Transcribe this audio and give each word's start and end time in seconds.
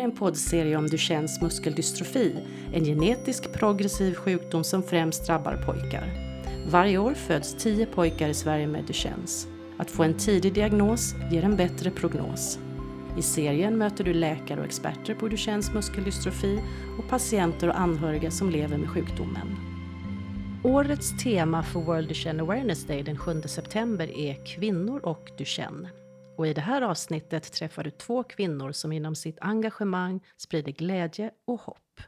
är 0.00 0.04
en 0.04 0.16
poddserie 0.16 0.76
om 0.76 0.86
Duchennes 0.86 1.40
muskeldystrofi, 1.40 2.36
en 2.72 2.84
genetisk 2.84 3.52
progressiv 3.52 4.14
sjukdom 4.14 4.64
som 4.64 4.82
främst 4.82 5.26
drabbar 5.26 5.62
pojkar. 5.66 6.12
Varje 6.70 6.98
år 6.98 7.14
föds 7.14 7.54
10 7.54 7.86
pojkar 7.86 8.28
i 8.28 8.34
Sverige 8.34 8.66
med 8.66 8.84
Duchennes. 8.84 9.46
Att 9.78 9.90
få 9.90 10.02
en 10.02 10.14
tidig 10.14 10.54
diagnos 10.54 11.14
ger 11.30 11.44
en 11.44 11.56
bättre 11.56 11.90
prognos. 11.90 12.58
I 13.18 13.22
serien 13.22 13.78
möter 13.78 14.04
du 14.04 14.14
läkare 14.14 14.60
och 14.60 14.66
experter 14.66 15.14
på 15.14 15.28
Duchennes 15.28 15.72
muskeldystrofi 15.72 16.60
och 16.98 17.08
patienter 17.08 17.68
och 17.68 17.80
anhöriga 17.80 18.30
som 18.30 18.50
lever 18.50 18.78
med 18.78 18.88
sjukdomen. 18.88 19.56
Årets 20.64 21.22
tema 21.22 21.62
för 21.62 21.80
World 21.80 22.08
Duchenne 22.08 22.42
Awareness 22.42 22.86
Day 22.86 23.02
den 23.02 23.18
7 23.18 23.42
september 23.42 24.18
är 24.18 24.44
kvinnor 24.44 25.00
och 25.02 25.30
Duchenne. 25.38 25.90
Och 26.36 26.46
i 26.46 26.52
det 26.54 26.60
här 26.60 26.82
avsnittet 26.82 27.52
träffar 27.52 27.84
du 27.84 27.90
två 27.90 28.22
kvinnor 28.22 28.72
som 28.72 28.92
inom 28.92 29.14
sitt 29.14 29.38
engagemang 29.40 30.20
sprider 30.36 30.72
glädje 30.72 31.30
och 31.46 31.60
hopp. 31.60 32.00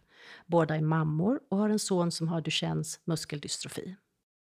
Båda 0.47 0.77
är 0.77 0.81
mammor 0.81 1.41
och 1.51 1.57
har 1.57 1.69
en 1.69 1.79
son 1.79 2.13
som 2.13 2.29
har 2.29 2.41
Duchennes 2.41 3.01
muskeldystrofi. 3.05 3.97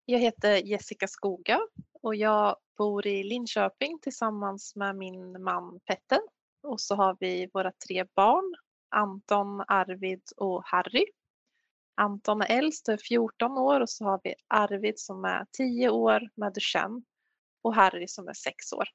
Jag 0.06 0.20
heter 0.20 0.56
Jessica 0.56 1.08
Skoga 1.08 1.60
och 2.02 2.16
jag 2.16 2.56
bor 2.78 3.08
i 3.08 3.24
Linköping 3.24 4.00
tillsammans 4.00 4.76
med 4.76 4.96
min 4.96 5.44
man 5.44 5.80
Petter. 5.80 6.20
Och 6.64 6.82
så 6.82 6.96
har 6.96 7.18
vi 7.20 7.50
våra 7.54 7.72
tre 7.88 8.06
barn, 8.16 8.56
Anton, 8.90 9.64
Arvid 9.68 10.22
och 10.38 10.64
Harry. 10.66 11.06
Anton 11.96 12.42
är 12.42 12.58
äldst 12.58 12.88
och 12.88 12.94
är 12.94 12.98
14 12.98 13.52
år 13.52 13.82
och 13.82 13.90
så 13.90 14.06
har 14.06 14.22
vi 14.24 14.36
Arvid 14.48 15.00
som 15.00 15.26
är 15.26 15.46
10 15.52 15.90
år 15.90 16.30
med 16.36 16.54
Duchenne 16.54 17.02
och 17.62 17.76
Harry 17.76 18.08
som 18.08 18.28
är 18.28 18.34
6 18.34 18.74
år. 18.74 18.90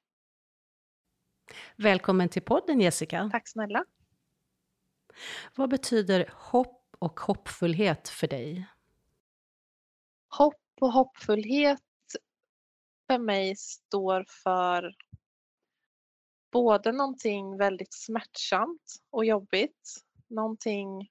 Välkommen 1.75 2.29
till 2.29 2.41
podden 2.41 2.81
Jessica. 2.81 3.29
Tack 3.31 3.47
snälla. 3.47 3.85
Vad 5.55 5.69
betyder 5.69 6.29
hopp 6.33 6.95
och 6.99 7.19
hoppfullhet 7.19 8.09
för 8.09 8.27
dig? 8.27 8.67
Hopp 10.27 10.61
och 10.81 10.91
hoppfullhet 10.91 11.81
för 13.07 13.17
mig 13.19 13.55
står 13.55 14.25
för 14.43 14.95
både 16.51 16.91
någonting 16.91 17.57
väldigt 17.57 17.93
smärtsamt 17.93 18.95
och 19.09 19.25
jobbigt, 19.25 20.03
någonting 20.27 21.09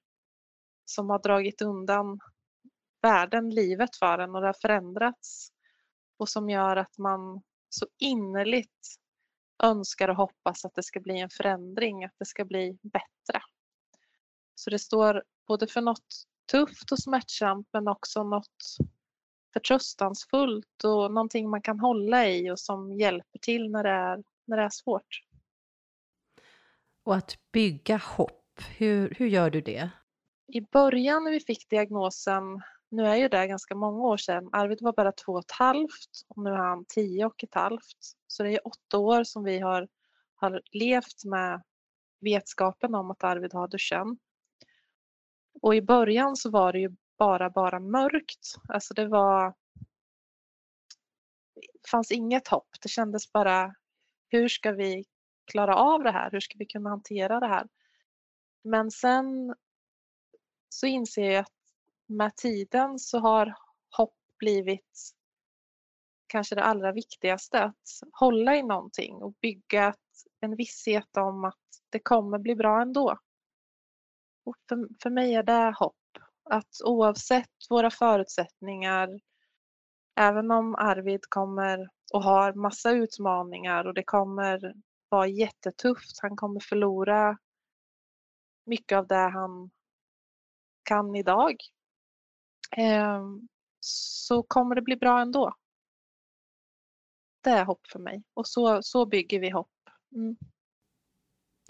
som 0.85 1.09
har 1.09 1.19
dragit 1.19 1.61
undan 1.61 2.19
världen, 3.01 3.49
livet 3.49 3.95
för 3.95 4.19
en 4.19 4.35
och 4.35 4.41
det 4.41 4.47
har 4.47 4.61
förändrats 4.61 5.51
och 6.17 6.29
som 6.29 6.49
gör 6.49 6.75
att 6.75 6.97
man 6.97 7.41
så 7.69 7.87
innerligt 7.99 8.99
önskar 9.63 10.07
och 10.07 10.15
hoppas 10.15 10.65
att 10.65 10.75
det 10.75 10.83
ska 10.83 10.99
bli 10.99 11.19
en 11.19 11.29
förändring, 11.29 12.03
att 12.03 12.15
det 12.19 12.25
ska 12.25 12.45
bli 12.45 12.77
bättre. 12.81 13.41
Så 14.55 14.69
det 14.69 14.79
står 14.79 15.23
både 15.47 15.67
för 15.67 15.81
något 15.81 16.25
tufft 16.51 16.91
och 16.91 16.99
smärtsamt 16.99 17.67
men 17.73 17.87
också 17.87 18.23
något 18.23 18.77
förtröstansfullt 19.53 20.83
och 20.83 21.13
någonting 21.13 21.49
man 21.49 21.61
kan 21.61 21.79
hålla 21.79 22.29
i 22.29 22.51
och 22.51 22.59
som 22.59 22.93
hjälper 22.93 23.39
till 23.39 23.71
när 23.71 23.83
det 23.83 23.89
är, 23.89 24.23
när 24.45 24.57
det 24.57 24.63
är 24.63 24.69
svårt. 24.69 25.21
Och 27.03 27.15
att 27.15 27.35
bygga 27.51 27.97
hopp, 27.97 28.61
hur, 28.77 29.15
hur 29.17 29.27
gör 29.27 29.49
du 29.49 29.61
det? 29.61 29.89
I 30.47 30.61
början 30.61 31.23
när 31.23 31.31
vi 31.31 31.39
fick 31.39 31.69
diagnosen, 31.69 32.61
nu 32.89 33.05
är 33.07 33.15
ju 33.15 33.27
det 33.27 33.47
ganska 33.47 33.75
många 33.75 34.03
år 34.03 34.17
sedan, 34.17 34.49
Arvid 34.51 34.81
var 34.81 34.93
bara 34.93 35.11
två 35.11 35.31
och 35.31 35.39
ett 35.39 35.51
halvt 35.51 36.25
och 36.27 36.43
nu 36.43 36.49
är 36.49 36.57
han 36.57 36.85
tio 36.87 37.25
och 37.25 37.43
ett 37.43 37.53
halvt. 37.53 38.13
Så 38.33 38.43
det 38.43 38.51
är 38.51 38.67
åtta 38.67 38.97
år 38.97 39.23
som 39.23 39.43
vi 39.43 39.59
har, 39.59 39.87
har 40.35 40.61
levt 40.71 41.25
med 41.25 41.63
vetskapen 42.19 42.95
om 42.95 43.11
att 43.11 43.23
Arvid 43.23 43.53
har 43.53 43.67
duschen. 43.67 44.17
Och 45.61 45.75
i 45.75 45.81
början 45.81 46.35
så 46.35 46.49
var 46.49 46.73
det 46.73 46.79
ju 46.79 46.95
bara, 47.17 47.49
bara 47.49 47.79
mörkt. 47.79 48.55
Alltså 48.69 48.93
det 48.93 49.07
var... 49.07 49.53
Det 51.53 51.89
fanns 51.89 52.11
inget 52.11 52.47
hopp. 52.47 52.67
Det 52.81 52.89
kändes 52.89 53.31
bara, 53.31 53.75
hur 54.27 54.47
ska 54.47 54.71
vi 54.71 55.05
klara 55.51 55.75
av 55.75 56.03
det 56.03 56.11
här? 56.11 56.31
Hur 56.31 56.39
ska 56.39 56.57
vi 56.57 56.65
kunna 56.65 56.89
hantera 56.89 57.39
det 57.39 57.47
här? 57.47 57.67
Men 58.63 58.91
sen 58.91 59.55
så 60.69 60.87
inser 60.87 61.31
jag 61.31 61.41
att 61.41 61.53
med 62.05 62.35
tiden 62.35 62.99
så 62.99 63.19
har 63.19 63.55
hopp 63.97 64.15
blivit 64.39 65.13
kanske 66.33 66.55
det 66.55 66.63
allra 66.63 66.91
viktigaste. 66.91 67.63
Att 67.63 68.09
hålla 68.11 68.55
i 68.55 68.63
någonting 68.63 69.15
och 69.15 69.33
bygga 69.41 69.93
en 70.39 70.55
visshet 70.55 71.17
om 71.17 71.45
att 71.45 71.59
det 71.89 71.99
kommer 71.99 72.39
bli 72.39 72.55
bra 72.55 72.81
ändå. 72.81 73.17
Och 74.45 74.55
för, 74.69 74.87
för 75.03 75.09
mig 75.09 75.35
är 75.35 75.43
det 75.43 75.73
hopp. 75.77 75.95
Att 76.49 76.81
oavsett 76.83 77.69
våra 77.69 77.91
förutsättningar, 77.91 79.09
även 80.15 80.51
om 80.51 80.75
Arvid 80.75 81.21
kommer 81.29 81.89
och 82.13 82.23
har 82.23 82.53
massa 82.53 82.91
utmaningar 82.91 83.85
och 83.85 83.93
det 83.93 84.03
kommer 84.03 84.73
vara 85.09 85.27
jättetufft, 85.27 86.19
han 86.21 86.35
kommer 86.35 86.59
förlora 86.59 87.37
mycket 88.65 88.97
av 88.97 89.07
det 89.07 89.29
han 89.33 89.71
kan 90.83 91.15
idag, 91.15 91.55
eh, 92.77 93.23
så 93.79 94.43
kommer 94.43 94.75
det 94.75 94.81
bli 94.81 94.95
bra 94.95 95.21
ändå. 95.21 95.53
Det 97.43 97.49
är 97.49 97.65
hopp 97.65 97.87
för 97.87 97.99
mig 97.99 98.23
och 98.33 98.47
så, 98.47 98.83
så 98.83 99.05
bygger 99.05 99.39
vi 99.39 99.49
hopp. 99.49 99.71
Mm. 100.15 100.35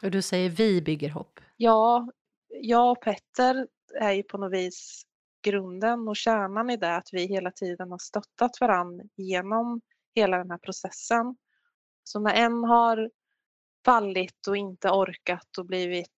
Och 0.04 0.12
du 0.12 0.22
säger 0.22 0.50
vi 0.50 0.82
bygger 0.82 1.10
hopp? 1.10 1.40
Ja, 1.58 2.12
jag 2.48 2.92
och 2.92 3.02
Petter 3.02 3.68
är 4.00 4.12
ju 4.12 4.24
på 4.24 4.38
något 4.38 4.54
vis 4.54 5.06
grunden 5.44 6.08
och 6.08 6.16
kärnan 6.16 6.70
i 6.70 6.78
det 6.78 6.96
att 6.96 7.10
vi 7.12 7.26
hela 7.26 7.52
tiden 7.52 7.92
har 7.92 7.98
stöttat 7.98 8.52
varandra 8.62 9.06
genom 9.16 9.82
hela 10.16 10.38
den 10.38 10.52
här 10.52 10.58
processen. 10.58 11.36
Så 12.04 12.20
när 12.20 12.34
en 12.34 12.64
har 12.64 13.12
fallit 13.86 14.48
och 14.48 14.58
inte 14.58 14.90
orkat 14.90 15.58
och 15.58 15.66
blivit 15.66 16.10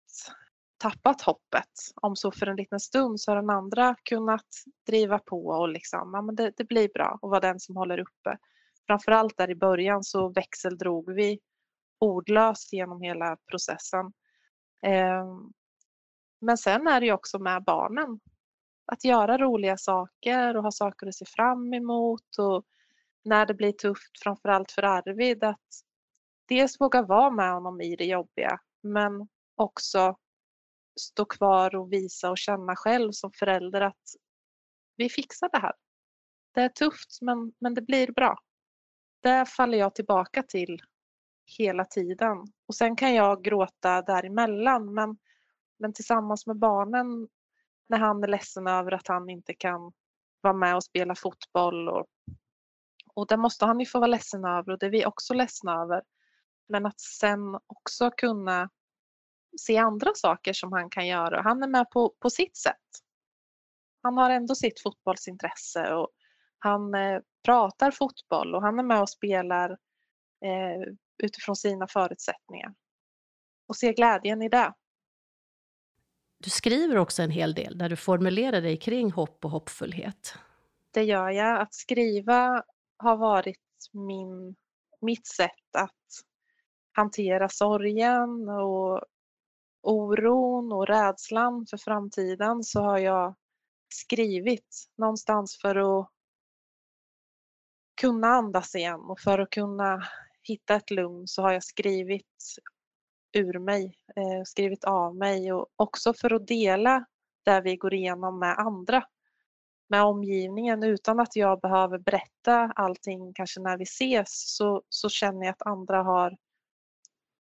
tappat 0.78 1.22
hoppet, 1.22 1.70
om 1.94 2.16
så 2.16 2.32
för 2.32 2.46
en 2.46 2.56
liten 2.56 2.80
stund, 2.80 3.20
så 3.20 3.30
har 3.30 3.36
den 3.36 3.50
andra 3.50 3.96
kunnat 4.02 4.46
driva 4.86 5.18
på 5.18 5.46
och 5.46 5.68
liksom, 5.68 6.10
ja 6.14 6.22
men 6.22 6.34
det, 6.34 6.52
det 6.56 6.64
blir 6.64 6.88
bra 6.94 7.18
och 7.22 7.30
vara 7.30 7.40
den 7.40 7.60
som 7.60 7.76
håller 7.76 7.98
uppe. 7.98 8.38
Framförallt 8.86 9.36
där 9.36 9.50
i 9.50 9.54
början 9.54 10.04
så 10.04 10.28
växeldrog 10.28 11.12
vi 11.12 11.40
ordlöst 11.98 12.72
genom 12.72 13.00
hela 13.00 13.36
processen. 13.50 14.12
Ehm, 14.82 15.52
men 16.40 16.58
sen 16.58 16.86
är 16.86 17.00
det 17.00 17.06
ju 17.06 17.12
också 17.12 17.38
med 17.38 17.64
barnen. 17.64 18.20
Att 18.86 19.04
göra 19.04 19.38
roliga 19.38 19.76
saker 19.76 20.56
och 20.56 20.62
ha 20.62 20.70
saker 20.70 21.06
att 21.06 21.14
se 21.14 21.24
fram 21.24 21.74
emot 21.74 22.38
och 22.38 22.64
när 23.24 23.46
det 23.46 23.54
blir 23.54 23.72
tufft, 23.72 24.22
framförallt 24.22 24.72
för 24.72 24.82
Arvid, 24.82 25.44
att 25.44 25.66
dels 26.48 26.80
våga 26.80 27.02
vara 27.02 27.30
med 27.30 27.52
honom 27.52 27.80
i 27.80 27.96
det 27.96 28.04
jobbiga 28.04 28.60
men 28.82 29.28
också 29.54 30.16
stå 31.00 31.24
kvar 31.24 31.74
och 31.74 31.92
visa 31.92 32.30
och 32.30 32.38
känna 32.38 32.76
själv 32.76 33.12
som 33.12 33.32
förälder 33.32 33.80
att 33.80 34.02
vi 34.96 35.08
fixar 35.08 35.48
det 35.52 35.58
här. 35.58 35.74
Det 36.54 36.60
är 36.60 36.68
tufft 36.68 37.18
men, 37.20 37.52
men 37.58 37.74
det 37.74 37.82
blir 37.82 38.12
bra. 38.12 38.38
Det 39.26 39.46
faller 39.46 39.78
jag 39.78 39.94
tillbaka 39.94 40.42
till 40.42 40.82
hela 41.58 41.84
tiden. 41.84 42.38
Och 42.66 42.74
sen 42.74 42.96
kan 42.96 43.14
jag 43.14 43.44
gråta 43.44 44.02
däremellan 44.02 44.94
men, 44.94 45.18
men 45.78 45.92
tillsammans 45.92 46.46
med 46.46 46.58
barnen 46.58 47.28
när 47.88 47.98
han 47.98 48.22
är 48.22 48.28
ledsen 48.28 48.66
över 48.66 48.92
att 48.92 49.08
han 49.08 49.30
inte 49.30 49.54
kan 49.54 49.92
vara 50.40 50.54
med 50.54 50.76
och 50.76 50.84
spela 50.84 51.14
fotboll 51.14 51.88
och, 51.88 52.06
och 53.14 53.26
det 53.26 53.36
måste 53.36 53.66
han 53.66 53.80
ju 53.80 53.86
få 53.86 53.98
vara 53.98 54.10
ledsen 54.10 54.44
över 54.44 54.72
och 54.72 54.78
det 54.78 54.86
är 54.86 54.90
vi 54.90 55.06
också 55.06 55.34
ledsna 55.34 55.82
över. 55.82 56.02
Men 56.68 56.86
att 56.86 57.00
sen 57.00 57.54
också 57.66 58.10
kunna 58.10 58.70
se 59.60 59.76
andra 59.76 60.10
saker 60.14 60.52
som 60.52 60.72
han 60.72 60.90
kan 60.90 61.06
göra. 61.06 61.42
Han 61.42 61.62
är 61.62 61.68
med 61.68 61.90
på, 61.90 62.14
på 62.20 62.30
sitt 62.30 62.56
sätt. 62.56 62.86
Han 64.02 64.18
har 64.18 64.30
ändå 64.30 64.54
sitt 64.54 64.82
fotbollsintresse 64.82 65.94
och 65.94 66.15
han 66.58 66.94
eh, 66.94 67.20
pratar 67.44 67.90
fotboll 67.90 68.54
och 68.54 68.62
han 68.62 68.78
är 68.78 68.82
med 68.82 69.00
och 69.00 69.08
spelar 69.08 69.70
eh, 70.44 70.92
utifrån 71.22 71.56
sina 71.56 71.86
förutsättningar. 71.86 72.74
Och 73.68 73.76
ser 73.76 73.92
glädjen 73.92 74.42
i 74.42 74.48
det. 74.48 74.72
Du 76.38 76.50
skriver 76.50 76.96
också 76.96 77.22
en 77.22 77.30
hel 77.30 77.54
del 77.54 77.78
där 77.78 77.88
du 77.88 77.96
formulerar 77.96 78.60
dig 78.60 78.76
kring 78.76 79.12
hopp 79.12 79.44
och 79.44 79.50
hoppfullhet. 79.50 80.34
Det 80.90 81.02
gör 81.02 81.30
jag. 81.30 81.60
Att 81.60 81.74
skriva 81.74 82.64
har 82.96 83.16
varit 83.16 83.58
min, 83.92 84.56
mitt 85.00 85.26
sätt 85.26 85.76
att 85.78 85.92
hantera 86.92 87.48
sorgen 87.48 88.48
och 88.48 89.04
oron 89.82 90.72
och 90.72 90.86
rädslan 90.86 91.66
för 91.70 91.76
framtiden 91.76 92.62
så 92.62 92.80
har 92.80 92.98
jag 92.98 93.34
skrivit 93.88 94.88
någonstans 94.98 95.58
för 95.60 96.00
att 96.00 96.10
kunna 97.96 98.28
andas 98.28 98.74
igen 98.74 99.00
och 99.00 99.20
för 99.20 99.38
att 99.38 99.50
kunna 99.50 100.02
hitta 100.42 100.74
ett 100.74 100.90
lugn 100.90 101.28
så 101.28 101.42
har 101.42 101.52
jag 101.52 101.64
skrivit 101.64 102.56
ur 103.32 103.58
mig, 103.58 103.98
eh, 104.16 104.44
skrivit 104.44 104.84
av 104.84 105.16
mig 105.16 105.52
och 105.52 105.66
också 105.76 106.14
för 106.14 106.34
att 106.34 106.46
dela 106.46 107.04
det 107.44 107.60
vi 107.60 107.76
går 107.76 107.94
igenom 107.94 108.38
med 108.38 108.58
andra, 108.58 109.04
med 109.88 110.02
omgivningen 110.02 110.82
utan 110.82 111.20
att 111.20 111.36
jag 111.36 111.60
behöver 111.60 111.98
berätta 111.98 112.72
allting 112.76 113.32
kanske 113.34 113.60
när 113.60 113.78
vi 113.78 113.82
ses 113.82 114.56
så, 114.56 114.82
så 114.88 115.08
känner 115.08 115.46
jag 115.46 115.52
att 115.52 115.66
andra 115.66 116.02
har 116.02 116.36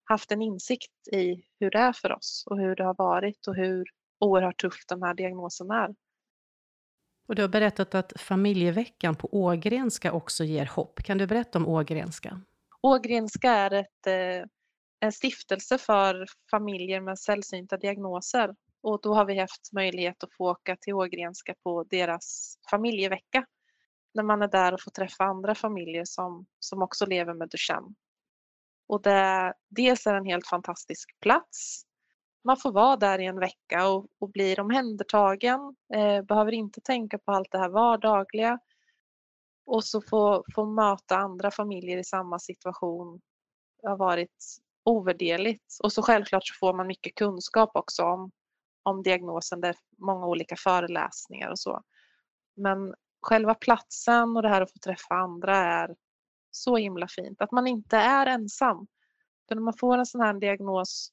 haft 0.04 0.32
en 0.32 0.42
insikt 0.42 1.08
i 1.12 1.44
hur 1.60 1.70
det 1.70 1.78
är 1.78 1.92
för 1.92 2.12
oss 2.12 2.44
och 2.46 2.58
hur 2.58 2.76
det 2.76 2.84
har 2.84 2.94
varit 2.94 3.46
och 3.46 3.54
hur 3.54 3.84
oerhört 4.20 4.60
tuff 4.60 4.86
den 4.88 5.02
här 5.02 5.14
diagnosen 5.14 5.70
är. 5.70 5.94
Och 7.26 7.34
du 7.34 7.42
har 7.42 7.48
berättat 7.48 7.94
att 7.94 8.12
familjeveckan 8.16 9.16
på 9.16 9.28
Ågrenska 9.34 10.12
också 10.12 10.44
ger 10.44 10.66
hopp. 10.66 11.02
Kan 11.02 11.18
du 11.18 11.26
berätta 11.26 11.58
om 11.58 11.68
Ågrenska? 11.68 12.40
Ågrenska 12.82 13.50
är 13.50 13.72
ett, 13.72 14.06
eh, 14.06 14.48
en 15.00 15.12
stiftelse 15.12 15.78
för 15.78 16.26
familjer 16.50 17.00
med 17.00 17.18
sällsynta 17.18 17.76
diagnoser 17.76 18.54
och 18.82 19.00
då 19.02 19.14
har 19.14 19.24
vi 19.24 19.38
haft 19.38 19.72
möjlighet 19.72 20.24
att 20.24 20.32
få 20.32 20.50
åka 20.50 20.76
till 20.76 20.94
Ågrenska 20.94 21.54
på 21.62 21.84
deras 21.84 22.58
familjevecka. 22.70 23.46
När 24.14 24.22
man 24.22 24.42
är 24.42 24.48
där 24.48 24.74
och 24.74 24.82
får 24.82 24.90
träffa 24.90 25.24
andra 25.24 25.54
familjer 25.54 26.04
som, 26.04 26.46
som 26.58 26.82
också 26.82 27.06
lever 27.06 27.34
med 27.34 27.48
Duchenne. 27.48 27.94
Och 28.88 29.02
det, 29.02 29.54
dels 29.68 30.06
är 30.06 30.12
det 30.12 30.18
en 30.18 30.26
helt 30.26 30.46
fantastisk 30.46 31.20
plats. 31.20 31.85
Man 32.46 32.56
får 32.56 32.72
vara 32.72 32.96
där 32.96 33.18
i 33.18 33.26
en 33.26 33.40
vecka 33.40 33.88
och, 33.88 34.06
och 34.18 34.30
blir 34.30 34.60
omhändertagen, 34.60 35.76
eh, 35.94 36.22
behöver 36.22 36.52
inte 36.52 36.80
tänka 36.80 37.18
på 37.18 37.32
allt 37.32 37.50
det 37.50 37.58
här 37.58 37.68
vardagliga. 37.68 38.58
Och 39.66 39.84
så 39.84 40.00
få, 40.00 40.44
få 40.54 40.64
möta 40.64 41.16
andra 41.16 41.50
familjer 41.50 41.98
i 41.98 42.04
samma 42.04 42.38
situation 42.38 43.20
har 43.82 43.96
varit 43.96 44.56
ovärderligt. 44.84 45.76
Och 45.82 45.92
så 45.92 46.02
självklart 46.02 46.46
så 46.46 46.54
får 46.60 46.74
man 46.74 46.86
mycket 46.86 47.14
kunskap 47.14 47.70
också 47.74 48.02
om, 48.02 48.30
om 48.82 49.02
diagnosen. 49.02 49.60
Det 49.60 49.68
är 49.68 49.76
många 49.98 50.26
olika 50.26 50.56
föreläsningar 50.56 51.50
och 51.50 51.58
så. 51.58 51.82
Men 52.56 52.94
själva 53.22 53.54
platsen 53.54 54.36
och 54.36 54.42
det 54.42 54.48
här 54.48 54.62
att 54.62 54.72
få 54.72 54.78
träffa 54.78 55.14
andra 55.14 55.56
är 55.56 55.96
så 56.50 56.76
himla 56.76 57.08
fint. 57.08 57.40
Att 57.40 57.52
man 57.52 57.66
inte 57.66 57.96
är 57.96 58.26
ensam. 58.26 58.86
För 59.48 59.54
när 59.54 59.62
man 59.62 59.74
får 59.80 59.98
en 59.98 60.06
sån 60.06 60.20
här 60.20 60.34
diagnos, 60.34 61.12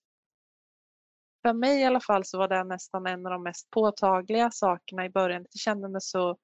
för 1.44 1.54
mig 1.54 1.82
i 1.82 1.84
alla 1.84 2.00
fall 2.00 2.26
så 2.26 2.38
var 2.38 2.48
det 2.48 2.64
nästan 2.64 3.06
en 3.06 3.26
av 3.26 3.32
de 3.32 3.44
mest 3.44 3.70
påtagliga 3.70 4.52
sakerna 4.52 5.06
i 5.06 5.10
början. 5.10 5.46
Jag 5.52 5.60
kände 5.60 5.90
mig 5.90 6.02
så 6.02 6.38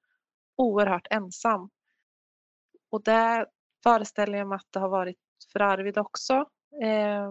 oerhört 0.56 1.08
ensam. 1.10 1.70
Och 2.92 3.04
det 3.04 3.48
föreställer 3.84 4.38
jag 4.38 4.48
mig 4.48 4.56
att 4.56 4.68
det 4.70 4.80
har 4.80 4.90
varit 4.90 5.18
för 5.52 5.60
Arvid 5.60 5.98
också. 5.98 6.34
Eh, 6.84 7.30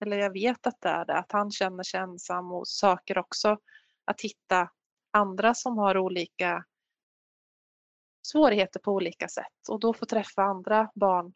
eller 0.00 0.18
jag 0.18 0.32
vet 0.32 0.66
att 0.66 0.80
det 0.80 0.88
är 0.88 1.04
det, 1.04 1.18
att 1.18 1.32
han 1.32 1.50
känner 1.50 1.82
sig 1.82 2.00
ensam 2.00 2.52
och 2.52 2.68
söker 2.68 3.18
också 3.18 3.58
att 4.04 4.20
hitta 4.20 4.70
andra 5.10 5.54
som 5.54 5.78
har 5.78 5.98
olika 5.98 6.64
svårigheter 8.22 8.80
på 8.80 8.92
olika 8.92 9.28
sätt 9.28 9.68
och 9.68 9.80
då 9.80 9.94
få 9.94 10.06
träffa 10.06 10.42
andra 10.42 10.90
barn 10.94 11.32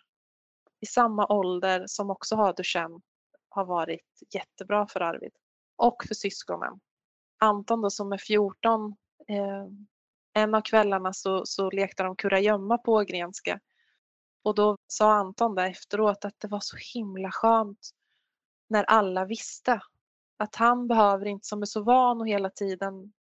i 0.80 0.86
samma 0.86 1.26
ålder 1.26 1.84
som 1.86 2.10
också 2.10 2.36
har 2.36 2.52
Duchenne 2.52 3.00
har 3.48 3.64
varit 3.64 4.20
jättebra 4.34 4.86
för 4.86 5.00
Arvid 5.00 5.32
och 5.76 6.04
för 6.08 6.14
syskonen. 6.14 6.80
Anton 7.38 7.82
då 7.82 7.90
som 7.90 8.12
är 8.12 8.18
14, 8.18 8.96
eh, 9.28 9.66
en 10.32 10.54
av 10.54 10.60
kvällarna 10.60 11.12
så, 11.12 11.46
så 11.46 11.70
lekte 11.70 12.02
de 12.02 12.16
kurragömma 12.16 12.78
på 12.78 12.92
Ågrenska 12.92 13.60
och 14.44 14.54
då 14.54 14.76
sa 14.86 15.12
Anton 15.12 15.54
där 15.54 15.70
efteråt 15.70 16.24
att 16.24 16.40
det 16.40 16.48
var 16.48 16.60
så 16.60 16.76
himla 16.94 17.30
skönt 17.30 17.90
när 18.68 18.84
alla 18.84 19.24
visste 19.24 19.80
att 20.36 20.54
han 20.54 20.88
behöver 20.88 21.26
inte, 21.26 21.46
som 21.46 21.62
är 21.62 21.66
så 21.66 21.82
van 21.82 22.20
och 22.20 22.28
hela 22.28 22.50
tiden 22.50 23.12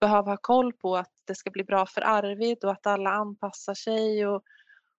behöva 0.00 0.30
ha 0.30 0.38
koll 0.40 0.72
på 0.72 0.96
att 0.96 1.12
det 1.24 1.34
ska 1.34 1.50
bli 1.50 1.64
bra 1.64 1.86
för 1.86 2.00
Arvid 2.00 2.64
och 2.64 2.72
att 2.72 2.86
alla 2.86 3.10
anpassar 3.10 3.74
sig 3.74 4.26
och, 4.26 4.42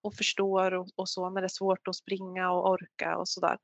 och 0.01 0.15
förstår 0.15 0.73
och, 0.73 0.88
och 0.95 1.09
så 1.09 1.29
när 1.29 1.41
det 1.41 1.45
är 1.45 1.49
svårt 1.49 1.88
att 1.88 1.95
springa 1.95 2.51
och 2.51 2.69
orka 2.69 3.17
och 3.17 3.27
sådär. 3.27 3.57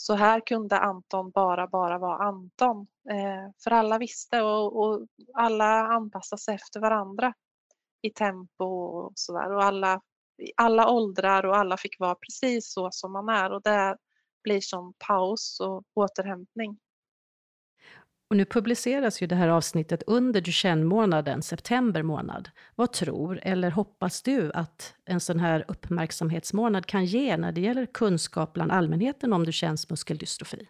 Så 0.00 0.14
här 0.14 0.40
kunde 0.46 0.78
Anton 0.78 1.30
bara, 1.30 1.66
bara 1.66 1.98
vara 1.98 2.24
Anton. 2.24 2.86
Eh, 3.10 3.52
för 3.64 3.70
alla 3.70 3.98
visste 3.98 4.42
och, 4.42 4.80
och 4.80 5.06
alla 5.34 5.86
anpassade 5.86 6.42
sig 6.42 6.54
efter 6.54 6.80
varandra 6.80 7.34
i 8.02 8.10
tempo 8.10 8.64
och 8.64 9.12
sådär. 9.14 9.52
Och 9.52 9.64
alla, 9.64 10.00
alla 10.56 10.90
åldrar 10.90 11.46
och 11.46 11.56
alla 11.56 11.76
fick 11.76 12.00
vara 12.00 12.14
precis 12.14 12.72
så 12.72 12.88
som 12.92 13.12
man 13.12 13.28
är 13.28 13.52
och 13.52 13.62
det 13.62 13.96
blir 14.42 14.60
som 14.60 14.94
paus 14.98 15.60
och 15.60 15.84
återhämtning. 15.94 16.78
Och 18.30 18.36
nu 18.36 18.44
publiceras 18.44 19.22
ju 19.22 19.26
det 19.26 19.34
här 19.34 19.48
avsnittet 19.48 20.02
under 20.06 20.40
Duchenne-månaden, 20.40 21.42
september 21.42 22.02
månad. 22.02 22.50
Vad 22.74 22.92
tror 22.92 23.40
eller 23.42 23.70
hoppas 23.70 24.22
du 24.22 24.52
att 24.52 24.94
en 25.04 25.20
sån 25.20 25.40
här 25.40 25.64
uppmärksamhetsmånad 25.68 26.86
kan 26.86 27.04
ge 27.04 27.36
när 27.36 27.52
det 27.52 27.60
gäller 27.60 27.86
kunskap 27.86 28.52
bland 28.52 28.72
allmänheten 28.72 29.32
om 29.32 29.44
Duchennes 29.44 29.90
muskeldystrofi? 29.90 30.68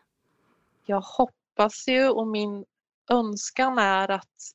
Jag 0.86 1.00
hoppas 1.00 1.88
ju 1.88 2.08
och 2.08 2.26
min 2.26 2.64
önskan 3.10 3.78
är 3.78 4.10
att 4.10 4.52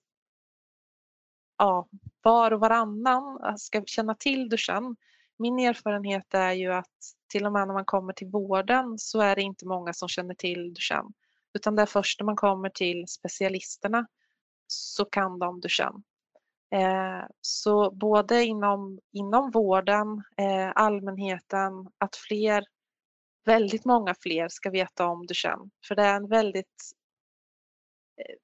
ja, 1.57 1.87
var 2.21 2.51
och 2.51 2.59
varannan 2.59 3.57
ska 3.57 3.83
känna 3.85 4.15
till 4.15 4.49
Duchenne. 4.49 4.95
Min 5.37 5.59
erfarenhet 5.59 6.33
är 6.33 6.51
ju 6.51 6.73
att 6.73 7.15
till 7.27 7.45
och 7.45 7.51
med 7.51 7.67
när 7.67 7.73
man 7.73 7.85
kommer 7.85 8.13
till 8.13 8.27
vården 8.27 8.97
så 8.97 9.21
är 9.21 9.35
det 9.35 9.41
inte 9.41 9.67
många 9.67 9.93
som 9.93 10.09
känner 10.09 10.33
till 10.35 10.73
Duchenne. 10.73 11.11
Utan 11.55 11.75
det 11.75 11.81
är 11.81 11.85
först 11.85 12.19
när 12.19 12.25
man 12.25 12.35
kommer 12.35 12.69
till 12.69 13.07
specialisterna 13.07 14.07
så 14.67 15.05
kan 15.05 15.39
de 15.39 15.59
Duchenne. 15.59 16.03
Eh, 16.75 17.27
så 17.41 17.91
både 17.91 18.45
inom, 18.45 18.99
inom 19.11 19.51
vården, 19.51 20.23
eh, 20.37 20.71
allmänheten, 20.75 21.71
att 21.97 22.15
fler, 22.15 22.63
väldigt 23.45 23.85
många 23.85 24.15
fler 24.19 24.47
ska 24.49 24.69
veta 24.69 25.05
om 25.07 25.25
Duchenne. 25.25 25.69
För 25.87 25.95
det 25.95 26.03
är 26.03 26.15
en 26.15 26.29
väldigt 26.29 26.91
eh, 28.21 28.35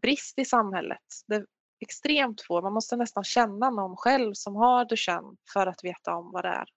brist 0.00 0.38
i 0.38 0.44
samhället. 0.44 1.04
Det 1.26 1.34
är 1.34 1.46
extremt 1.80 2.40
få, 2.40 2.62
man 2.62 2.72
måste 2.72 2.96
nästan 2.96 3.24
känna 3.24 3.70
någon 3.70 3.96
själv 3.96 4.32
som 4.34 4.56
har 4.56 4.84
Duchenne 4.84 5.36
för 5.52 5.66
att 5.66 5.84
veta 5.84 6.14
om 6.14 6.32
vad 6.32 6.44
det 6.44 6.48
är. 6.48 6.75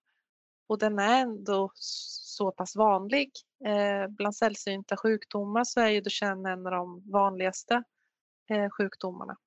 Och 0.69 0.77
den 0.77 0.99
är 0.99 1.21
ändå 1.21 1.71
så 1.75 2.51
pass 2.51 2.75
vanlig. 2.75 3.31
Eh, 3.65 4.07
bland 4.07 4.35
sällsynta 4.35 4.97
sjukdomar 4.97 5.63
så 5.63 5.79
är 5.81 5.89
ju 5.89 6.01
Duchenne 6.01 6.51
en 6.51 6.65
av 6.65 6.71
de 6.71 7.11
vanligaste 7.11 7.83
eh, 8.49 8.69
sjukdomarna 8.69 9.37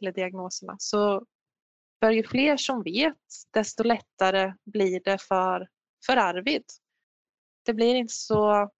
eller 0.00 0.12
diagnoserna. 0.12 0.76
Så 0.78 1.26
för 2.00 2.10
ju 2.10 2.24
fler 2.24 2.56
som 2.56 2.82
vet 2.82 3.16
desto 3.50 3.82
lättare 3.82 4.54
blir 4.64 5.00
det 5.04 5.18
för, 5.18 5.68
för 6.06 6.16
Arvid. 6.16 6.64
Det 7.64 7.74
blir 7.74 7.94
inte 7.94 8.14
så 8.14 8.70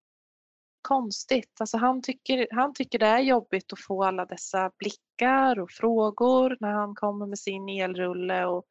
konstigt. 0.83 1.61
Alltså 1.61 1.77
han, 1.79 2.03
tycker, 2.03 2.49
han 2.51 2.75
tycker 2.75 2.99
det 2.99 3.07
är 3.07 3.21
jobbigt 3.21 3.73
att 3.73 3.85
få 3.85 4.05
alla 4.05 4.27
dessa 4.27 4.71
blickar 4.79 5.61
och 5.61 5.71
frågor 5.71 6.57
när 6.61 6.73
han 6.73 6.95
kommer 6.95 7.27
med 7.27 7.39
sin 7.39 7.69
elrulle. 7.69 8.47
Och, 8.47 8.65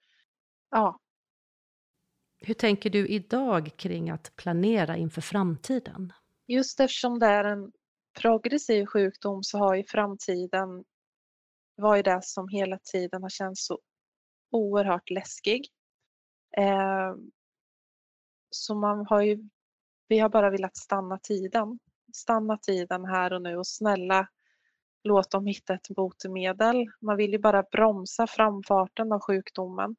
ja, 0.70 1.00
hur 2.42 2.54
tänker 2.54 2.90
du 2.90 3.08
idag 3.08 3.72
kring 3.78 4.10
att 4.10 4.36
planera 4.36 4.98
inför 4.98 5.22
framtiden? 5.22 6.14
Just 6.48 6.80
eftersom 6.80 7.20
det 7.20 7.26
är 7.26 7.44
en 7.44 7.72
progressiv 8.22 8.86
sjukdom 8.86 9.44
så 9.44 9.58
har 9.58 9.76
ju 9.76 9.84
framtiden 9.84 10.84
varit 11.76 12.06
det 12.06 12.20
som 12.24 12.48
hela 12.48 12.80
tiden 12.92 13.22
har 13.22 13.30
känts 13.30 13.66
så 13.66 13.80
oerhört 14.52 15.10
läskig. 15.10 15.68
Eh, 16.58 17.16
så 18.50 18.76
man 18.76 19.06
har 19.10 19.22
ju, 19.22 19.50
vi 20.08 20.20
har 20.20 20.30
bara 20.30 20.50
velat 20.50 20.78
stanna 20.78 21.18
tiden. 21.18 21.80
Stanna 22.14 22.58
tiden 22.58 23.06
här 23.06 23.34
och 23.34 23.42
nu 23.42 23.58
och 23.58 23.68
snälla 23.68 24.28
låt 25.04 25.32
dem 25.32 25.46
hitta 25.46 25.74
ett 25.74 25.90
botemedel. 25.90 26.86
Man 27.02 27.18
vill 27.18 27.32
ju 27.32 27.40
bara 27.40 27.64
bromsa 27.64 28.28
framfarten 28.28 29.12
av 29.12 29.20
sjukdomen. 29.20 29.96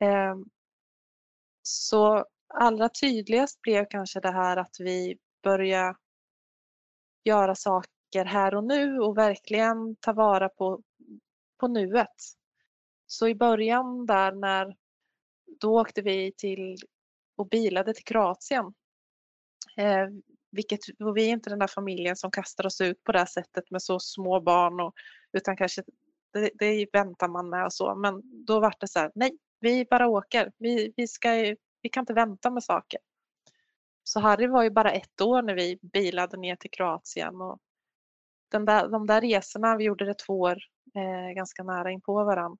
Eh, 0.00 0.36
så 1.68 2.24
allra 2.54 2.88
tydligast 2.88 3.60
blev 3.60 3.86
kanske 3.90 4.20
det 4.20 4.30
här 4.30 4.56
att 4.56 4.76
vi 4.80 5.18
började 5.42 5.96
göra 7.24 7.54
saker 7.54 8.24
här 8.24 8.54
och 8.54 8.64
nu 8.64 8.98
och 8.98 9.18
verkligen 9.18 9.96
ta 9.96 10.12
vara 10.12 10.48
på, 10.48 10.82
på 11.60 11.68
nuet. 11.68 12.16
Så 13.06 13.28
i 13.28 13.34
början 13.34 14.06
där 14.06 14.32
när 14.32 14.76
då 15.60 15.80
åkte 15.80 16.02
vi 16.02 16.32
till 16.36 16.76
och 17.36 17.48
bilade 17.48 17.94
till 17.94 18.04
Kroatien. 18.04 18.64
Eh, 19.76 20.06
vilket, 20.50 20.80
och 20.98 21.16
vi 21.16 21.28
är 21.28 21.32
inte 21.32 21.50
den 21.50 21.58
där 21.58 21.66
familjen 21.66 22.16
som 22.16 22.30
kastar 22.30 22.66
oss 22.66 22.80
ut 22.80 23.04
på 23.04 23.12
det 23.12 23.18
här 23.18 23.26
sättet 23.26 23.70
med 23.70 23.82
så 23.82 24.00
små 24.00 24.40
barn 24.40 24.80
och, 24.80 24.94
utan 25.32 25.56
kanske 25.56 25.82
det, 26.32 26.50
det 26.54 26.86
väntar 26.92 27.28
man 27.28 27.48
med 27.48 27.64
och 27.64 27.72
så 27.72 27.94
men 27.94 28.44
då 28.44 28.60
var 28.60 28.74
det 28.80 28.88
så 28.88 28.98
här, 28.98 29.12
nej 29.14 29.38
vi 29.60 29.84
bara 29.90 30.08
åker. 30.08 30.52
Vi, 30.58 30.92
vi, 30.96 31.08
ska, 31.08 31.30
vi 31.82 31.88
kan 31.92 32.02
inte 32.02 32.14
vänta 32.14 32.50
med 32.50 32.64
saker. 32.64 33.00
Så 34.02 34.20
Harry 34.20 34.46
var 34.46 34.62
ju 34.62 34.70
bara 34.70 34.92
ett 34.92 35.20
år 35.20 35.42
när 35.42 35.54
vi 35.54 35.78
bilade 35.82 36.36
ner 36.36 36.56
till 36.56 36.70
Kroatien 36.70 37.40
och 37.40 37.58
den 38.50 38.64
där, 38.64 38.88
de 38.88 39.06
där 39.06 39.20
resorna, 39.20 39.76
vi 39.76 39.84
gjorde 39.84 40.04
det 40.04 40.14
två 40.14 40.40
år 40.40 40.58
eh, 40.94 41.34
ganska 41.34 41.62
nära 41.62 41.90
in 41.90 42.00
på 42.00 42.24
varandra, 42.24 42.58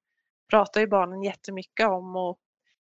pratade 0.50 0.80
ju 0.80 0.86
barnen 0.86 1.22
jättemycket 1.22 1.88
om 1.88 2.16
och 2.16 2.38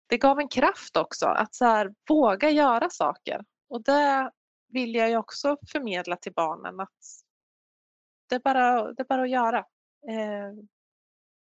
det 0.08 0.18
gav 0.18 0.40
en 0.40 0.48
kraft 0.48 0.98
också 0.98 1.26
att 1.26 1.56
så 1.56 1.66
här, 1.66 1.94
våga 2.10 2.50
göra 2.50 2.90
saker. 2.90 3.46
Och 3.70 3.84
det 3.84 4.32
vill 4.68 4.96
jag 4.96 5.10
ju 5.10 5.18
också 5.18 5.58
förmedla 5.72 6.16
till 6.16 6.34
barnen 6.34 6.80
att 6.80 7.00
det 8.30 8.36
är 8.36 8.40
bara, 8.40 8.94
det 8.94 9.02
är 9.02 9.08
bara 9.08 9.22
att 9.22 9.30
göra. 9.30 9.58
Eh, 10.10 10.54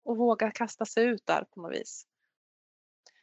och 0.03 0.17
våga 0.17 0.51
kasta 0.51 0.85
sig 0.85 1.05
ut 1.05 1.25
där 1.25 1.43
på 1.43 1.61
något 1.61 1.71
vis. 1.71 2.05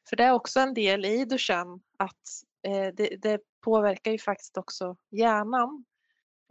För 0.08 0.16
det 0.16 0.24
är 0.24 0.32
också 0.32 0.60
en 0.60 0.74
del 0.74 1.04
i 1.04 1.24
duschen 1.24 1.80
att 1.96 2.42
eh, 2.62 2.94
det, 2.94 3.16
det, 3.22 3.40
påverkar 3.60 4.12
ju 4.12 4.18
faktiskt 4.18 4.56
också 4.56 4.96
hjärnan, 5.10 5.84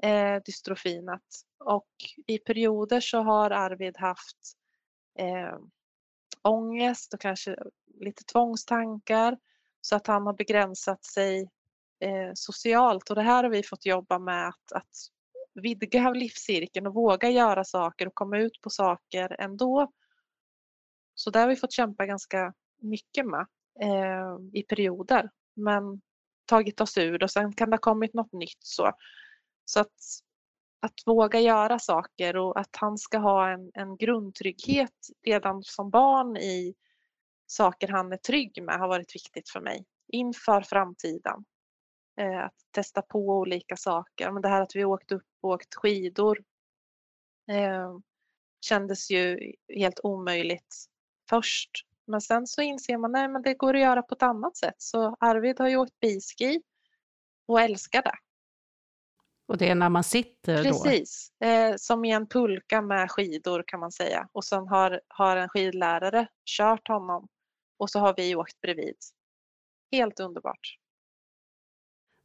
eh, 0.03 0.41
dystrofinet. 0.45 1.21
Och 1.59 1.89
i 2.27 2.38
perioder 2.38 3.00
så 3.00 3.21
har 3.21 3.51
Arvid 3.51 3.97
haft 3.97 4.38
eh, 5.19 5.57
ångest 6.41 7.13
och 7.13 7.21
kanske 7.21 7.55
lite 8.00 8.24
tvångstankar 8.24 9.38
så 9.81 9.95
att 9.95 10.07
han 10.07 10.25
har 10.25 10.33
begränsat 10.33 11.05
sig 11.05 11.50
eh, 12.00 12.31
socialt 12.33 13.09
och 13.09 13.15
det 13.15 13.21
här 13.21 13.43
har 13.43 13.51
vi 13.51 13.63
fått 13.63 13.85
jobba 13.85 14.19
med 14.19 14.47
att, 14.47 14.71
att 14.71 14.95
vidga 15.53 16.09
livscirkeln 16.09 16.88
och 16.88 16.93
våga 16.93 17.29
göra 17.29 17.63
saker 17.63 18.07
och 18.07 18.15
komma 18.15 18.38
ut 18.38 18.62
på 18.62 18.69
saker 18.69 19.35
ändå. 19.39 19.91
Så 21.15 21.29
där 21.29 21.41
har 21.41 21.47
vi 21.47 21.55
fått 21.55 21.71
kämpa 21.71 22.05
ganska 22.05 22.53
mycket 22.77 23.25
med 23.25 23.48
eh, 23.82 24.38
i 24.53 24.63
perioder 24.63 25.29
men 25.53 26.01
tagit 26.46 26.82
oss 26.82 26.98
ur 26.98 27.24
och 27.24 27.32
sen 27.32 27.53
kan 27.53 27.70
det 27.70 27.74
ha 27.74 27.82
kommit 27.82 28.13
något 28.13 28.34
nytt 28.34 28.63
så. 28.63 28.91
Så 29.65 29.79
att, 29.79 29.94
att 30.79 30.94
våga 31.05 31.39
göra 31.39 31.79
saker 31.79 32.38
och 32.38 32.60
att 32.60 32.75
han 32.75 32.98
ska 32.98 33.17
ha 33.17 33.50
en, 33.50 33.72
en 33.74 33.98
grundtrygghet 33.98 35.08
redan 35.25 35.63
som 35.63 35.89
barn 35.89 36.38
i 36.38 36.75
saker 37.48 37.88
han 37.88 38.13
är 38.13 38.17
trygg 38.17 38.63
med 38.63 38.79
har 38.79 38.88
varit 38.88 39.15
viktigt 39.15 39.50
för 39.50 39.62
mig 39.62 39.86
inför 40.08 40.62
framtiden. 40.62 41.46
Eh, 42.17 42.46
att 42.46 42.55
testa 42.72 43.01
på 43.01 43.20
olika 43.20 43.77
saker. 43.77 44.32
Men 44.32 44.41
det 44.41 44.50
här 44.50 44.62
att 44.62 44.75
vi 44.75 44.86
åkt 44.86 45.12
upp 45.12 45.27
och 45.41 45.50
åkt 45.50 45.75
skidor 45.75 46.44
eh, 47.50 47.98
kändes 48.62 49.12
ju 49.12 49.53
helt 49.75 50.00
omöjligt 50.03 50.86
först. 51.29 51.72
Men 52.07 52.21
sen 52.21 52.47
så 52.47 52.62
inser 52.62 52.97
man 52.97 53.35
att 53.35 53.43
det 53.43 53.53
går 53.53 53.74
att 53.74 53.81
göra 53.81 54.01
på 54.01 54.15
ett 54.15 54.24
annat 54.24 54.57
sätt. 54.57 54.75
Så 54.77 55.15
Arvid 55.19 55.59
har 55.59 55.69
ju 55.69 55.77
åkt 55.77 56.00
biski 56.00 56.62
och 57.47 57.62
älskar 57.62 58.01
det. 58.01 58.15
Och 59.47 59.57
det 59.57 59.69
är 59.69 59.75
när 59.75 59.89
man 59.89 60.03
sitter 60.03 60.57
då? 60.57 60.63
Precis, 60.63 61.29
eh, 61.43 61.75
som 61.77 62.05
i 62.05 62.12
en 62.12 62.27
pulka 62.27 62.81
med 62.81 63.12
skidor 63.12 63.63
kan 63.67 63.79
man 63.79 63.91
säga. 63.91 64.29
Och 64.31 64.45
sen 64.45 64.67
har, 64.67 65.01
har 65.07 65.38
en 65.38 65.50
skidlärare 65.50 66.27
kört 66.45 66.88
honom 66.88 67.27
och 67.77 67.89
så 67.89 68.00
har 68.00 68.13
vi 68.17 68.35
åkt 68.35 68.62
bredvid. 68.62 68.95
Helt 69.91 70.19
underbart. 70.19 70.77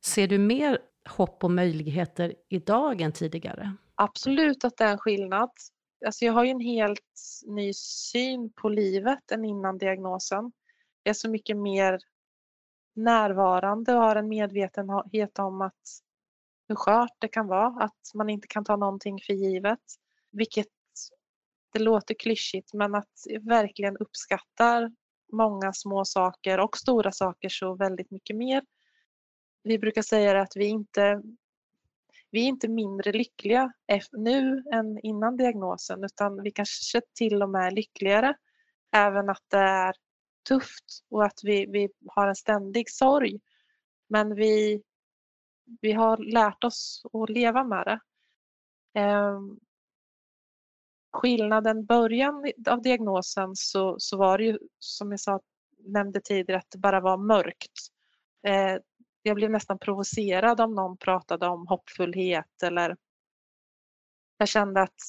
Ser 0.04 0.28
du 0.28 0.38
mer 0.38 0.78
hopp 1.08 1.44
och 1.44 1.50
möjligheter 1.50 2.34
idag 2.48 3.00
än 3.00 3.12
tidigare? 3.12 3.76
Absolut 3.94 4.64
att 4.64 4.76
det 4.76 4.84
är 4.84 4.92
en 4.92 4.98
skillnad. 4.98 5.50
Alltså 6.06 6.24
jag 6.24 6.32
har 6.32 6.44
ju 6.44 6.50
en 6.50 6.60
helt 6.60 7.20
ny 7.46 7.72
syn 7.72 8.52
på 8.52 8.68
livet 8.68 9.30
än 9.30 9.44
innan 9.44 9.78
diagnosen. 9.78 10.52
Jag 11.02 11.10
är 11.10 11.14
så 11.14 11.30
mycket 11.30 11.56
mer 11.56 11.98
närvarande 12.94 13.94
och 13.94 14.00
har 14.00 14.16
en 14.16 14.28
medvetenhet 14.28 15.38
om 15.38 15.60
att 15.60 16.02
hur 16.68 16.76
skört 16.76 17.16
det 17.18 17.28
kan 17.28 17.46
vara, 17.46 17.84
att 17.84 18.14
man 18.14 18.30
inte 18.30 18.48
kan 18.48 18.64
ta 18.64 18.76
någonting 18.76 19.20
för 19.26 19.32
givet. 19.32 19.80
Vilket 20.32 20.66
det 21.72 21.78
låter 21.78 22.14
klyschigt 22.14 22.74
men 22.74 22.94
att 22.94 23.12
jag 23.24 23.46
verkligen 23.46 23.96
uppskattar 23.96 24.92
många 25.32 25.72
små 25.72 26.04
saker 26.04 26.60
och 26.60 26.76
stora 26.76 27.12
saker 27.12 27.48
så 27.48 27.74
väldigt 27.74 28.10
mycket 28.10 28.36
mer. 28.36 28.62
Vi 29.62 29.78
brukar 29.78 30.02
säga 30.02 30.40
att 30.40 30.56
vi 30.56 30.64
inte 30.64 31.22
vi 32.30 32.44
är 32.44 32.48
inte 32.48 32.68
mindre 32.68 33.12
lyckliga 33.12 33.72
nu 34.12 34.64
än 34.72 34.98
innan 35.02 35.36
diagnosen 35.36 36.04
utan 36.04 36.42
vi 36.42 36.50
kanske 36.50 37.00
till 37.14 37.42
och 37.42 37.50
med 37.50 37.66
är 37.66 37.70
lyckligare 37.70 38.34
även 38.92 39.30
att 39.30 39.44
det 39.48 39.58
är 39.58 39.94
tufft 40.48 40.84
och 41.10 41.24
att 41.24 41.40
vi, 41.42 41.66
vi 41.66 41.88
har 42.06 42.28
en 42.28 42.36
ständig 42.36 42.90
sorg. 42.90 43.40
Men 44.08 44.34
vi, 44.34 44.82
vi 45.80 45.92
har 45.92 46.16
lärt 46.16 46.64
oss 46.64 47.02
att 47.12 47.30
leva 47.30 47.64
med 47.64 47.86
det. 47.86 48.00
Eh, 49.00 49.40
skillnaden 51.12 51.86
början 51.86 52.52
av 52.68 52.82
diagnosen 52.82 53.50
så, 53.54 53.96
så 53.98 54.16
var 54.16 54.38
det 54.38 54.44
ju 54.44 54.58
som 54.78 55.10
jag 55.10 55.20
sa, 55.20 55.40
nämnde 55.78 56.20
tidigare 56.20 56.58
att 56.58 56.70
det 56.70 56.78
bara 56.78 57.00
var 57.00 57.16
mörkt. 57.16 57.72
Eh, 58.46 58.76
jag 59.22 59.36
blev 59.36 59.50
nästan 59.50 59.78
provocerad 59.78 60.60
om 60.60 60.74
någon 60.74 60.96
pratade 60.96 61.46
om 61.46 61.66
hoppfullhet 61.66 62.62
eller 62.62 62.96
jag 64.38 64.48
kände 64.48 64.82
att 64.82 65.00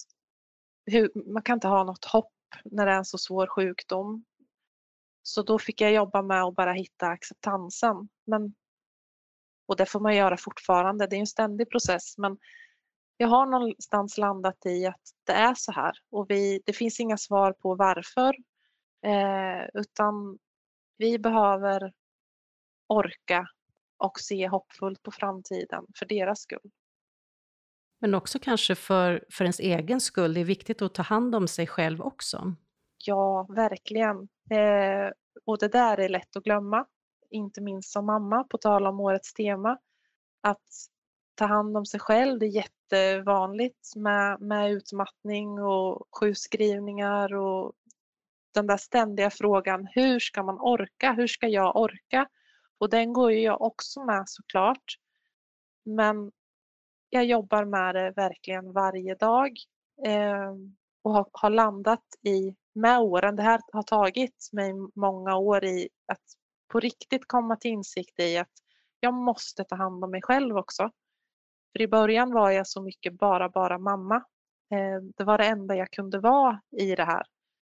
hur, 0.86 1.32
man 1.34 1.44
kan 1.44 1.54
inte 1.54 1.68
ha 1.68 1.84
något 1.84 2.06
hopp 2.06 2.34
när 2.66 2.86
det 2.86 2.92
är 2.92 2.98
en 2.98 3.06
så 3.06 3.18
svår 3.18 3.48
sjukdom. 3.48 4.26
Så 5.24 5.44
då 5.44 5.60
fick 5.60 5.82
jag 5.82 5.94
jobba 5.94 6.22
med 6.22 6.44
att 6.44 6.56
bara 6.56 6.74
hitta 6.74 7.08
acceptansen. 7.08 8.10
Men, 8.26 8.56
och 9.66 9.76
det 9.76 9.86
får 9.86 10.00
man 10.00 10.16
göra 10.16 10.38
fortfarande, 10.38 11.08
det 11.08 11.16
är 11.16 11.20
en 11.20 11.28
ständig 11.28 11.70
process 11.70 12.18
men 12.18 12.38
jag 13.18 13.28
har 13.28 13.46
någonstans 13.46 14.18
landat 14.18 14.66
i 14.66 14.86
att 14.86 15.02
det 15.24 15.34
är 15.34 15.54
så 15.54 15.72
här 15.72 15.98
och 16.10 16.30
vi, 16.30 16.62
det 16.66 16.74
finns 16.74 17.00
inga 17.00 17.18
svar 17.18 17.54
på 17.54 17.76
varför 17.76 18.36
eh, 19.06 19.70
utan 19.74 20.40
vi 20.98 21.20
behöver 21.20 21.94
orka 22.88 23.48
och 24.02 24.20
se 24.20 24.48
hoppfullt 24.48 25.04
på 25.04 25.12
framtiden 25.12 25.86
för 26.00 26.06
deras 26.06 26.42
skull. 26.42 26.72
Men 28.00 28.16
också 28.16 28.40
kanske 28.40 28.76
för, 28.76 29.26
för 29.32 29.44
ens 29.46 29.60
egen 29.60 30.02
skull, 30.02 30.34
det 30.34 30.40
är 30.40 30.46
viktigt 30.46 30.82
att 30.82 30.94
ta 30.94 31.02
hand 31.02 31.36
om 31.36 31.48
sig 31.48 31.68
själv 31.68 32.02
också. 32.02 32.56
Ja, 33.06 33.48
verkligen. 33.50 34.18
Eh, 34.50 35.12
och 35.46 35.58
det 35.58 35.68
där 35.68 36.00
är 36.00 36.10
lätt 36.10 36.36
att 36.36 36.44
glömma, 36.44 36.86
inte 37.30 37.62
minst 37.62 37.92
som 37.92 38.06
mamma, 38.06 38.44
på 38.44 38.58
tal 38.58 38.88
om 38.88 39.00
årets 39.00 39.34
tema. 39.34 39.78
Att 40.42 40.68
ta 41.36 41.46
hand 41.46 41.78
om 41.78 41.86
sig 41.86 42.00
själv, 42.00 42.40
det 42.40 42.46
är 42.46 42.64
jättevanligt 42.64 43.96
med, 43.96 44.42
med 44.42 44.72
utmattning 44.72 45.60
och 45.60 46.08
sjukskrivningar 46.20 47.34
och 47.34 47.74
den 48.54 48.68
där 48.68 48.78
ständiga 48.78 49.30
frågan, 49.30 49.88
hur 49.92 50.20
ska 50.20 50.44
man 50.44 50.60
orka? 50.60 51.14
Hur 51.14 51.28
ska 51.28 51.48
jag 51.48 51.76
orka? 51.76 52.28
Och 52.82 52.90
den 52.90 53.14
går 53.14 53.32
ju 53.32 53.40
jag 53.40 53.62
också 53.62 54.06
med 54.06 54.24
såklart. 54.26 54.98
Men 55.84 56.32
jag 57.10 57.26
jobbar 57.26 57.66
med 57.66 57.96
det 57.96 58.12
verkligen 58.12 58.72
varje 58.72 59.16
dag 59.16 59.52
eh, 60.06 60.52
och 61.02 61.14
har, 61.14 61.30
har, 61.32 61.50
landat 61.50 62.04
i, 62.22 62.56
med 62.74 63.00
åren, 63.00 63.36
det 63.36 63.44
här 63.44 63.62
har 63.72 63.84
tagit 63.84 64.50
mig 64.52 64.74
många 64.96 65.36
år 65.36 65.66
i 65.66 65.90
att 66.08 66.22
på 66.68 66.80
riktigt 66.80 67.28
komma 67.28 67.56
till 67.56 67.72
insikt 67.72 68.20
i 68.20 68.38
att 68.38 68.52
jag 69.00 69.14
måste 69.14 69.64
ta 69.64 69.76
hand 69.76 70.04
om 70.04 70.12
mig 70.12 70.22
själv 70.22 70.58
också. 70.58 70.92
För 71.72 71.82
i 71.82 71.88
början 71.88 72.34
var 72.34 72.52
jag 72.52 72.68
så 72.68 72.82
mycket 72.82 73.14
bara, 73.14 73.50
bara 73.50 73.78
mamma. 73.78 74.16
Eh, 74.72 75.02
det 75.18 75.24
var 75.24 75.38
det 75.38 75.46
enda 75.46 75.76
jag 75.76 75.92
kunde 75.92 76.20
vara 76.20 76.62
i 76.78 76.96
det 76.96 77.06
här. 77.06 77.24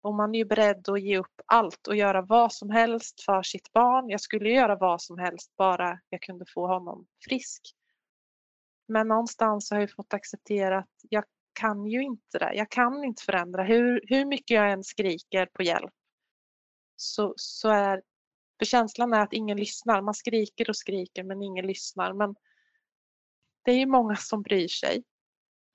Och 0.04 0.14
man 0.14 0.34
är 0.34 0.38
ju 0.38 0.44
beredd 0.44 0.88
att 0.88 1.02
ge 1.02 1.18
upp 1.18 1.40
allt 1.46 1.86
och 1.86 1.96
göra 1.96 2.22
vad 2.22 2.52
som 2.52 2.70
helst 2.70 3.22
för 3.22 3.42
sitt 3.42 3.72
barn. 3.72 4.08
Jag 4.08 4.20
skulle 4.20 4.50
göra 4.50 4.76
vad 4.76 5.02
som 5.02 5.18
helst 5.18 5.56
bara 5.56 6.00
jag 6.08 6.22
kunde 6.22 6.44
få 6.54 6.66
honom 6.66 7.06
frisk. 7.24 7.62
Men 8.88 9.08
någonstans 9.08 9.70
har 9.70 9.80
jag 9.80 9.92
fått 9.92 10.14
acceptera 10.14 10.78
att 10.78 10.90
jag 11.02 11.24
kan 11.52 11.86
ju 11.86 12.02
inte 12.02 12.38
det. 12.38 12.54
Jag 12.54 12.70
kan 12.70 13.04
inte 13.04 13.22
förändra. 13.22 13.62
Hur, 13.62 14.04
hur 14.06 14.24
mycket 14.24 14.54
jag 14.54 14.72
än 14.72 14.84
skriker 14.84 15.46
på 15.46 15.62
hjälp 15.62 15.92
så, 16.96 17.34
så 17.36 17.68
är 17.68 18.02
för 18.58 18.66
känslan 18.66 19.12
är 19.12 19.20
att 19.20 19.32
ingen 19.32 19.56
lyssnar. 19.56 20.02
Man 20.02 20.14
skriker 20.14 20.68
och 20.68 20.76
skriker 20.76 21.22
men 21.22 21.42
ingen 21.42 21.66
lyssnar. 21.66 22.12
Men 22.12 22.34
det 23.62 23.70
är 23.70 23.78
ju 23.78 23.86
många 23.86 24.16
som 24.16 24.42
bryr 24.42 24.68
sig. 24.68 25.04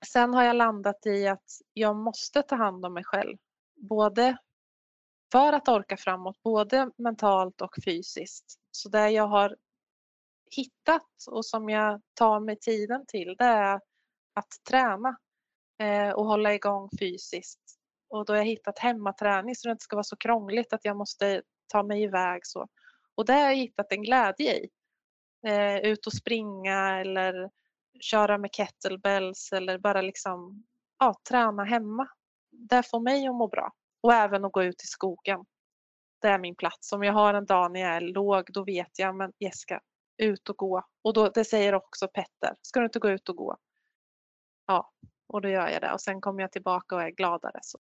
Sen 0.06 0.34
har 0.34 0.42
jag 0.44 0.56
landat 0.56 1.06
i 1.06 1.26
att 1.26 1.50
jag 1.72 1.96
måste 1.96 2.42
ta 2.42 2.56
hand 2.56 2.86
om 2.86 2.94
mig 2.94 3.04
själv 3.04 3.36
både 3.80 4.36
för 5.32 5.52
att 5.52 5.68
orka 5.68 5.96
framåt, 5.96 6.42
både 6.42 6.90
mentalt 6.96 7.60
och 7.60 7.74
fysiskt. 7.84 8.54
Så 8.70 8.88
det 8.88 9.10
jag 9.10 9.26
har 9.26 9.56
hittat 10.56 11.08
och 11.30 11.46
som 11.46 11.68
jag 11.68 12.00
tar 12.14 12.40
mig 12.40 12.58
tiden 12.58 13.06
till 13.06 13.36
det 13.38 13.44
är 13.44 13.80
att 14.34 14.64
träna 14.68 15.16
eh, 15.78 16.10
och 16.10 16.26
hålla 16.26 16.54
igång 16.54 16.88
fysiskt. 17.00 17.60
Och 18.08 18.24
då 18.24 18.32
har 18.32 18.38
jag 18.38 18.44
hittat 18.44 18.78
hemmaträning 18.78 19.54
så 19.56 19.68
det 19.68 19.72
inte 19.72 19.84
ska 19.84 19.96
vara 19.96 20.04
så 20.04 20.16
krångligt 20.16 20.72
att 20.72 20.84
jag 20.84 20.96
måste 20.96 21.42
ta 21.66 21.82
mig 21.82 22.02
iväg 22.02 22.46
så. 22.46 22.68
Och 23.14 23.26
det 23.26 23.32
har 23.32 23.40
jag 23.40 23.56
hittat 23.56 23.92
en 23.92 24.02
glädje 24.02 24.56
i. 24.56 24.68
Eh, 25.46 25.76
ut 25.76 26.06
och 26.06 26.12
springa 26.12 27.00
eller 27.00 27.50
köra 28.00 28.38
med 28.38 28.52
kettlebells 28.52 29.52
eller 29.52 29.78
bara 29.78 30.02
liksom 30.02 30.64
ja, 30.98 31.14
träna 31.28 31.64
hemma. 31.64 32.08
Det 32.68 32.82
får 32.90 33.00
mig 33.00 33.26
att 33.26 33.34
må 33.34 33.48
bra. 33.48 33.72
Och 34.00 34.12
även 34.12 34.44
att 34.44 34.52
gå 34.52 34.62
ut 34.62 34.82
i 34.84 34.86
skogen. 34.86 35.44
Det 36.20 36.28
är 36.28 36.38
min 36.38 36.54
plats. 36.54 36.92
Om 36.92 37.02
jag 37.02 37.12
har 37.12 37.34
en 37.34 37.46
dag 37.46 37.72
när 37.72 37.80
jag 37.80 37.90
är 37.90 38.00
låg 38.00 38.44
då 38.52 38.64
vet 38.64 38.98
jag, 38.98 39.16
men 39.16 39.32
Jessica, 39.38 39.80
ut 40.16 40.48
och 40.48 40.56
gå. 40.56 40.82
Och 41.02 41.14
då, 41.14 41.28
det 41.28 41.44
säger 41.44 41.74
också 41.74 42.08
Petter, 42.08 42.56
ska 42.62 42.80
du 42.80 42.86
inte 42.86 42.98
gå 42.98 43.10
ut 43.10 43.28
och 43.28 43.36
gå? 43.36 43.56
Ja, 44.66 44.92
och 45.26 45.40
då 45.42 45.48
gör 45.48 45.68
jag 45.68 45.82
det 45.82 45.92
och 45.92 46.00
sen 46.00 46.20
kommer 46.20 46.42
jag 46.42 46.52
tillbaka 46.52 46.94
och 46.94 47.02
är 47.02 47.10
gladare. 47.10 47.58
Så. 47.62 47.78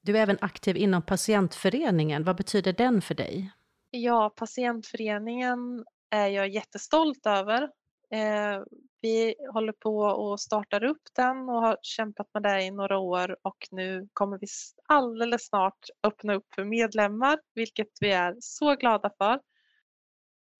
Du 0.00 0.18
är 0.18 0.22
även 0.22 0.38
aktiv 0.40 0.76
inom 0.76 1.02
patientföreningen. 1.02 2.24
Vad 2.24 2.36
betyder 2.36 2.72
den 2.72 3.02
för 3.02 3.14
dig? 3.14 3.52
Ja, 3.90 4.30
patientföreningen 4.36 5.84
är 6.10 6.26
jag 6.26 6.48
jättestolt 6.48 7.26
över. 7.26 7.62
Eh, 8.10 8.62
vi 9.04 9.34
håller 9.52 9.72
på 9.72 9.98
och 9.98 10.40
startar 10.40 10.84
upp 10.84 11.02
den 11.16 11.48
och 11.48 11.62
har 11.62 11.78
kämpat 11.82 12.26
med 12.34 12.42
det 12.42 12.62
i 12.62 12.70
några 12.70 12.98
år 12.98 13.36
och 13.42 13.56
nu 13.70 14.08
kommer 14.12 14.38
vi 14.38 14.46
alldeles 14.88 15.46
snart 15.46 15.78
öppna 16.02 16.34
upp 16.34 16.46
för 16.54 16.64
medlemmar, 16.64 17.38
vilket 17.54 17.88
vi 18.00 18.12
är 18.12 18.36
så 18.40 18.74
glada 18.74 19.10
för. 19.18 19.40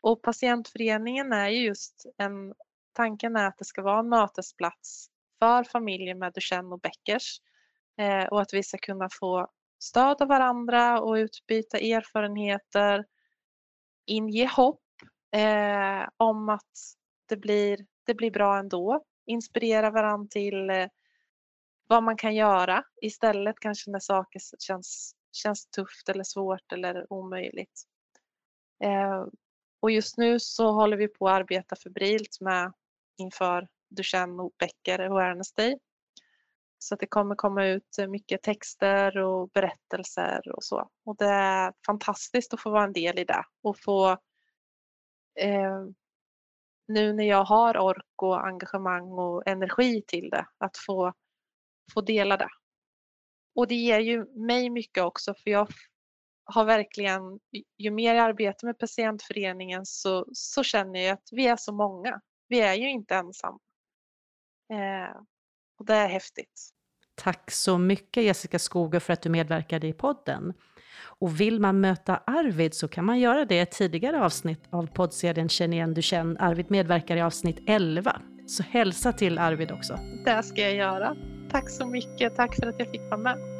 Och 0.01 0.23
patientföreningen 0.23 1.33
är 1.33 1.49
ju 1.49 1.67
just 1.67 2.07
en, 2.19 2.55
tanken 2.93 3.37
är 3.37 3.47
att 3.47 3.59
det 3.59 3.65
ska 3.65 3.83
vara 3.83 4.01
en 4.01 4.09
mötesplats 4.09 5.07
för 5.39 5.65
familjer 5.65 6.15
med 6.15 6.33
Duchenne 6.33 6.75
och 6.75 6.81
Beckers 6.81 7.39
eh, 7.99 8.25
och 8.25 8.41
att 8.41 8.53
vi 8.55 8.63
ska 8.63 8.79
kunna 8.79 9.09
få 9.21 9.49
stöd 9.79 10.23
av 10.23 10.29
varandra 10.29 11.01
och 11.01 11.15
utbyta 11.15 11.79
erfarenheter, 11.79 13.05
inge 14.07 14.47
hopp 14.47 14.81
eh, 15.37 16.09
om 16.17 16.49
att 16.49 16.73
det 17.29 17.37
blir, 17.37 17.87
det 18.07 18.15
blir 18.15 18.31
bra 18.31 18.59
ändå, 18.59 19.05
inspirera 19.27 19.91
varandra 19.91 20.29
till 20.31 20.71
eh, 20.71 20.89
vad 21.89 22.03
man 22.03 22.17
kan 22.17 22.35
göra 22.35 22.85
istället 23.03 23.61
kanske 23.61 23.91
när 23.91 23.99
saker 23.99 24.41
känns, 24.59 25.15
känns 25.33 25.67
tufft 25.67 26.09
eller 26.09 26.25
svårt 26.25 26.73
eller 26.73 27.13
omöjligt. 27.13 27.83
Eh, 28.85 29.27
och 29.81 29.91
just 29.91 30.17
nu 30.17 30.41
så 30.41 30.73
håller 30.73 30.97
vi 30.97 31.09
på 31.09 31.29
att 31.29 31.35
arbeta 31.35 31.77
febrilt 31.77 32.41
med 32.41 32.73
inför 33.17 33.69
Duchenne 33.91 34.43
och 34.43 34.53
Becker 34.59 34.99
Awareness 34.99 35.53
Day. 35.53 35.79
Så 36.79 36.95
att 36.95 37.01
det 37.01 37.07
kommer 37.07 37.35
komma 37.35 37.67
ut 37.67 37.97
mycket 38.09 38.43
texter 38.43 39.19
och 39.19 39.49
berättelser 39.49 40.53
och 40.57 40.65
så. 40.65 40.91
Och 41.05 41.17
det 41.17 41.29
är 41.29 41.73
fantastiskt 41.87 42.55
att 42.55 42.61
få 42.61 42.71
vara 42.71 42.85
en 42.85 42.93
del 42.93 43.19
i 43.19 43.25
det 43.25 43.45
och 43.63 43.79
få 43.79 44.11
eh, 45.41 45.85
nu 46.87 47.13
när 47.13 47.25
jag 47.25 47.45
har 47.45 47.79
ork 47.79 48.23
och 48.23 48.47
engagemang 48.47 49.13
och 49.13 49.47
energi 49.47 50.03
till 50.07 50.31
det, 50.31 50.47
att 50.59 50.77
få, 50.77 51.13
få 51.95 52.01
dela 52.01 52.37
det. 52.37 52.49
Och 53.55 53.69
det 53.69 53.75
ger 53.75 54.01
ju 54.01 54.25
mig 54.47 54.71
mycket 54.71 55.05
också 55.05 55.35
för 55.35 55.51
jag 55.51 55.69
har 56.45 56.65
verkligen, 56.65 57.41
ju 57.79 57.91
mer 57.91 58.15
jag 58.15 58.25
arbetar 58.25 58.67
med 58.67 58.79
patientföreningen 58.79 59.87
så, 59.87 60.27
så 60.33 60.63
känner 60.63 61.01
jag 61.01 61.13
att 61.13 61.29
vi 61.33 61.47
är 61.47 61.57
så 61.57 61.73
många. 61.73 62.21
Vi 62.49 62.61
är 62.61 62.75
ju 62.75 62.91
inte 62.91 63.15
ensamma. 63.15 63.59
Eh, 64.73 65.21
och 65.79 65.85
det 65.87 65.95
är 65.95 66.09
häftigt. 66.09 66.71
Tack 67.15 67.51
så 67.51 67.79
mycket 67.79 68.25
Jessica 68.25 68.59
Skoger 68.59 69.01
för 69.01 69.13
att 69.13 69.23
du 69.23 69.29
medverkade 69.29 69.87
i 69.87 69.93
podden. 69.93 70.53
Och 71.03 71.41
vill 71.41 71.61
man 71.61 71.81
möta 71.81 72.21
Arvid 72.27 72.75
så 72.75 72.89
kan 72.89 73.05
man 73.05 73.19
göra 73.19 73.45
det 73.45 73.55
i 73.55 73.59
ett 73.59 73.71
tidigare 73.71 74.25
avsnitt 74.25 74.61
av 74.71 74.87
poddserien 74.87 75.49
Känn 75.49 75.73
igen 75.73 75.95
du 75.95 76.03
känn. 76.03 76.37
Arvid 76.39 76.71
medverkar 76.71 77.17
i 77.17 77.21
avsnitt 77.21 77.59
11. 77.67 78.21
Så 78.47 78.63
hälsa 78.63 79.13
till 79.13 79.39
Arvid 79.39 79.73
också. 79.73 79.99
Det 80.25 80.43
ska 80.43 80.61
jag 80.61 80.75
göra. 80.75 81.17
Tack 81.51 81.71
så 81.71 81.87
mycket. 81.87 82.37
Tack 82.37 82.55
för 82.55 82.67
att 82.67 82.79
jag 82.79 82.91
fick 82.91 83.01
vara 83.01 83.17
med. 83.17 83.54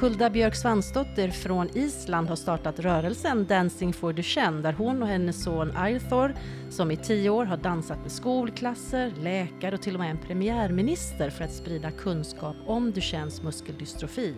Hulda 0.00 0.30
Björk 0.30 0.54
Svansdotter 0.54 1.28
från 1.28 1.76
Island 1.76 2.28
har 2.28 2.36
startat 2.36 2.80
rörelsen 2.80 3.46
Dancing 3.46 3.92
for 3.92 4.12
Duchenne 4.12 4.62
där 4.62 4.72
hon 4.72 5.02
och 5.02 5.08
hennes 5.08 5.42
son 5.44 5.76
Arthur, 5.76 6.34
som 6.70 6.90
i 6.90 6.96
tio 6.96 7.30
år 7.30 7.44
har 7.44 7.56
dansat 7.56 7.98
med 8.02 8.12
skolklasser, 8.12 9.12
läkare 9.20 9.74
och 9.74 9.82
till 9.82 9.94
och 9.94 10.00
med 10.00 10.10
en 10.10 10.18
premiärminister 10.18 11.30
för 11.30 11.44
att 11.44 11.52
sprida 11.52 11.90
kunskap 11.90 12.56
om 12.66 12.92
Duchennes 12.92 13.42
muskeldystrofi. 13.42 14.34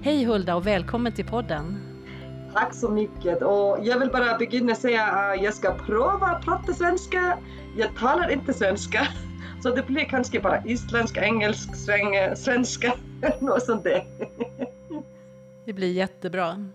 Hej 0.00 0.24
Hulda 0.24 0.54
och 0.54 0.66
välkommen 0.66 1.12
till 1.12 1.26
podden! 1.26 1.80
Tack 2.54 2.74
så 2.74 2.90
mycket 2.90 3.42
och 3.42 3.78
jag 3.82 3.98
vill 3.98 4.10
bara 4.10 4.38
börja 4.38 4.74
säga 4.74 5.04
att 5.04 5.42
jag 5.42 5.54
ska 5.54 5.74
prova 5.74 6.26
att 6.26 6.44
prata 6.44 6.72
svenska. 6.72 7.38
Jag 7.76 7.96
talar 7.96 8.32
inte 8.32 8.54
svenska 8.54 9.08
så 9.62 9.74
det 9.74 9.86
blir 9.86 10.04
kanske 10.04 10.40
bara 10.40 10.64
isländska, 10.64 11.24
engelska, 11.24 11.74
svenska, 12.36 12.92
något 13.40 13.62
sånt 13.62 13.84
där. 13.84 14.06
Det 15.66 15.72
blir 15.72 15.92
jättebra. 15.92 16.70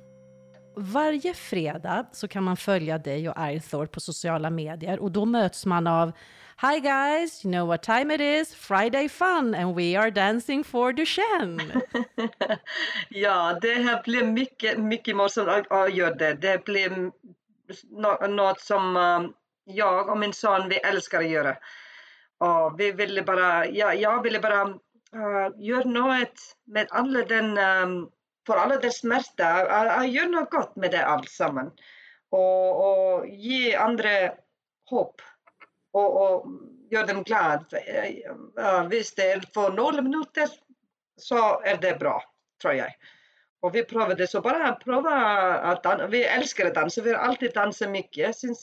Varje 0.76 1.34
fredag 1.34 2.06
så 2.12 2.28
kan 2.28 2.43
man 2.43 2.58
följa 2.58 2.98
dig 2.98 3.30
och 3.30 3.38
Arthur 3.38 3.86
på 3.86 4.00
sociala 4.00 4.50
medier 4.50 5.00
och 5.00 5.12
då 5.12 5.26
möts 5.26 5.65
man 5.65 5.88
av 5.88 6.12
Hi 6.62 6.80
guys, 6.80 7.45
you 7.45 7.52
know 7.52 7.67
what 7.67 7.84
time 7.84 8.15
it 8.15 8.21
is? 8.21 8.56
Friday 8.56 9.10
fun 9.10 9.56
and 9.56 9.76
we 9.76 10.00
are 10.00 10.12
dancing 10.12 10.63
for 10.63 10.93
Duchenne. 10.93 11.82
ja, 13.10 13.60
det 13.62 13.74
här 13.74 14.04
blev 14.04 14.28
mycket, 14.28 14.78
mycket 14.78 15.15
mer 15.15 15.28
som 15.28 15.45
gör 15.93 16.15
det. 16.15 16.34
Det 16.34 16.65
blev 16.65 17.12
något 18.30 18.60
som 18.60 18.98
eh, 18.98 19.21
jag 19.65 20.10
och 20.10 20.17
min 20.17 20.34
son 20.34 20.69
vi 20.69 20.76
älskar 20.76 21.19
att 21.19 21.30
göra. 21.30 21.58
Och 22.38 22.80
vi 22.80 22.91
ville 22.91 23.21
bara, 23.21 23.67
ja, 23.67 23.93
jag 23.93 24.24
ville 24.24 24.39
bara 24.39 24.63
uh, 24.63 25.50
göra 25.58 25.84
något 25.84 26.56
med 26.65 26.88
alla 26.89 27.26
den 27.26 27.58
um, 27.58 28.10
för 28.45 28.55
alla 28.58 28.77
dess 28.77 28.99
smärta, 28.99 29.47
att 29.47 30.10
göra 30.10 30.27
något 30.27 30.49
gott 30.49 30.75
med 30.75 30.91
det 30.91 31.05
alltsammans. 31.05 31.73
Och, 32.29 32.86
och 32.86 33.27
ge 33.27 33.75
andra 33.75 34.10
hopp 34.89 35.21
och, 35.91 36.21
och 36.21 36.47
göra 36.91 37.05
dem 37.05 37.23
glada. 37.23 37.65
Ja, 38.55 38.88
visst, 38.89 39.15
det 39.15 39.31
är 39.31 39.43
för 39.53 39.71
några 39.71 40.01
minuter 40.01 40.49
så 41.17 41.62
är 41.62 41.77
det 41.77 41.99
bra, 41.99 42.23
tror 42.62 42.73
jag. 42.73 42.91
Och 43.60 43.75
vi 43.75 43.84
provade 43.84 44.27
så 44.27 44.41
bara 44.41 44.75
prova 44.75 45.12
att 45.60 45.84
dansa. 45.84 46.08
Vi 46.08 46.23
älskar 46.23 46.65
att 46.65 46.75
dansa, 46.75 47.01
vi 47.01 47.13
har 47.13 47.19
alltid 47.19 47.53
dansat 47.53 47.89
mycket. 47.89 48.38
Sen, 48.38 48.55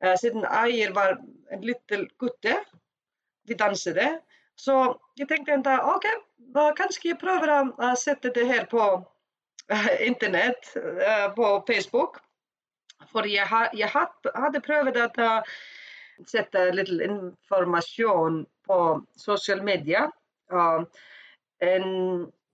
äh, 0.00 0.10
eh, 0.10 0.16
sedan 0.16 0.44
Ajer 0.44 0.92
var 0.92 1.20
en 1.50 1.60
liten 1.60 2.08
gutte, 2.18 2.56
vi 3.44 3.54
dansade. 3.54 4.20
Så 4.56 5.00
jag 5.14 5.28
tänkte 5.28 5.52
inte, 5.52 5.80
okej, 5.82 6.10
okay, 6.54 6.72
kanske 6.76 7.08
jag 7.08 7.20
prövar 7.20 7.72
att 7.78 7.98
sätta 7.98 8.28
det 8.28 8.44
här 8.44 8.64
på 8.64 9.04
eh, 9.72 10.06
internet, 10.06 10.76
eh, 10.76 11.34
på 11.34 11.64
Facebook. 11.66 12.16
För 13.12 13.26
jag, 13.26 13.68
jag 13.72 13.88
hade 14.34 14.60
prövat 14.60 14.96
att 14.96 15.18
eh, 15.18 15.42
sätta 16.26 16.58
lite 16.58 17.04
information 17.04 18.46
på 18.66 19.04
social 19.16 19.62
media. 19.62 20.10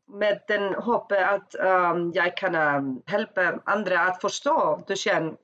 Med 0.07 0.41
den 0.49 0.75
hoppet 0.75 1.29
att 1.29 1.55
jag 2.15 2.37
kan 2.37 3.03
hjälpa 3.11 3.61
andra 3.65 4.01
att 4.01 4.21
förstå 4.21 4.83
Duchenne. 4.87 5.37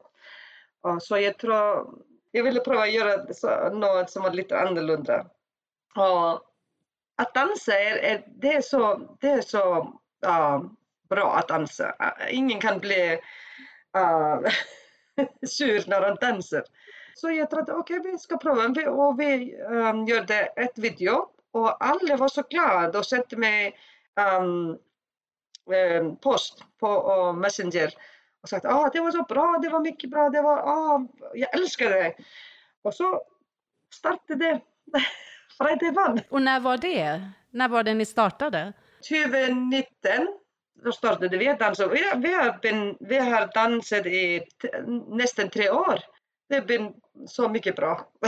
Så 1.00 1.18
jag 1.18 1.38
tror, 1.38 1.88
jag 2.30 2.44
ville 2.44 2.60
prova 2.60 2.82
att 2.82 2.92
göra 2.92 3.70
något 3.70 4.10
som 4.10 4.22
var 4.22 4.30
lite 4.30 4.58
annorlunda. 4.58 5.26
Och 5.96 6.47
att 7.18 7.34
dansa 7.34 7.78
är, 7.78 7.96
är, 7.96 8.24
det 8.26 8.54
är 8.54 8.60
så, 8.60 9.16
det 9.20 9.28
är 9.28 9.40
så 9.40 9.76
uh, 10.26 10.62
bra 11.08 11.34
att 11.36 11.48
dansa. 11.48 11.94
Ingen 12.30 12.60
kan 12.60 12.78
bli 12.78 13.20
uh, 13.96 14.50
sur 15.46 15.84
när 15.88 16.00
de 16.00 16.14
dansar. 16.26 16.64
Så 17.14 17.30
jag 17.30 17.50
tänkte, 17.50 17.72
okej, 17.72 17.98
okay, 17.98 18.12
vi 18.12 18.18
ska 18.18 18.36
prova 18.36 18.90
och 18.90 19.20
vi 19.20 19.56
um, 19.62 20.04
gjorde 20.04 20.34
ett 20.34 20.78
video 20.78 21.28
och 21.50 21.84
alla 21.84 22.16
var 22.16 22.28
så 22.28 22.42
glada 22.42 22.98
och 22.98 23.06
sände 23.06 23.36
mig 23.36 23.78
um, 24.40 24.78
um, 26.00 26.16
post 26.16 26.64
på 26.80 27.12
uh, 27.12 27.32
Messenger 27.32 27.94
och 28.42 28.48
sa 28.48 28.56
att 28.56 28.64
ah, 28.64 28.90
det 28.92 29.00
var 29.00 29.10
så 29.10 29.22
bra, 29.22 29.58
det 29.62 29.68
var 29.68 29.80
mycket 29.80 30.10
bra, 30.10 30.28
det 30.28 30.42
var, 30.42 30.58
ah, 30.58 31.06
jag 31.34 31.54
älskar 31.54 31.90
det. 31.90 32.14
Och 32.82 32.94
så 32.94 33.22
startade 33.94 34.44
det 34.44 34.60
Friday 35.58 35.94
Fun. 35.94 36.20
Och 36.30 36.42
när 36.42 36.60
var 36.60 36.76
det? 36.76 37.30
När 37.50 37.68
var 37.68 37.82
det 37.82 37.94
ni 37.94 38.04
startade? 38.04 38.72
2019 39.08 39.86
då 40.84 40.92
startade 40.92 41.38
vi 41.38 41.48
att 41.48 41.58
dansa. 41.58 41.88
Vi, 41.88 42.04
vi, 42.16 42.34
har, 42.34 42.58
been, 42.62 42.96
vi 43.00 43.18
har 43.18 43.50
dansat 43.54 44.06
i 44.06 44.42
nästan 45.08 45.50
tre 45.50 45.70
år. 45.70 46.00
Det 46.48 46.54
har 46.54 46.62
blivit 46.62 46.92
så 47.26 47.48
mycket 47.48 47.76
bra. 47.76 48.08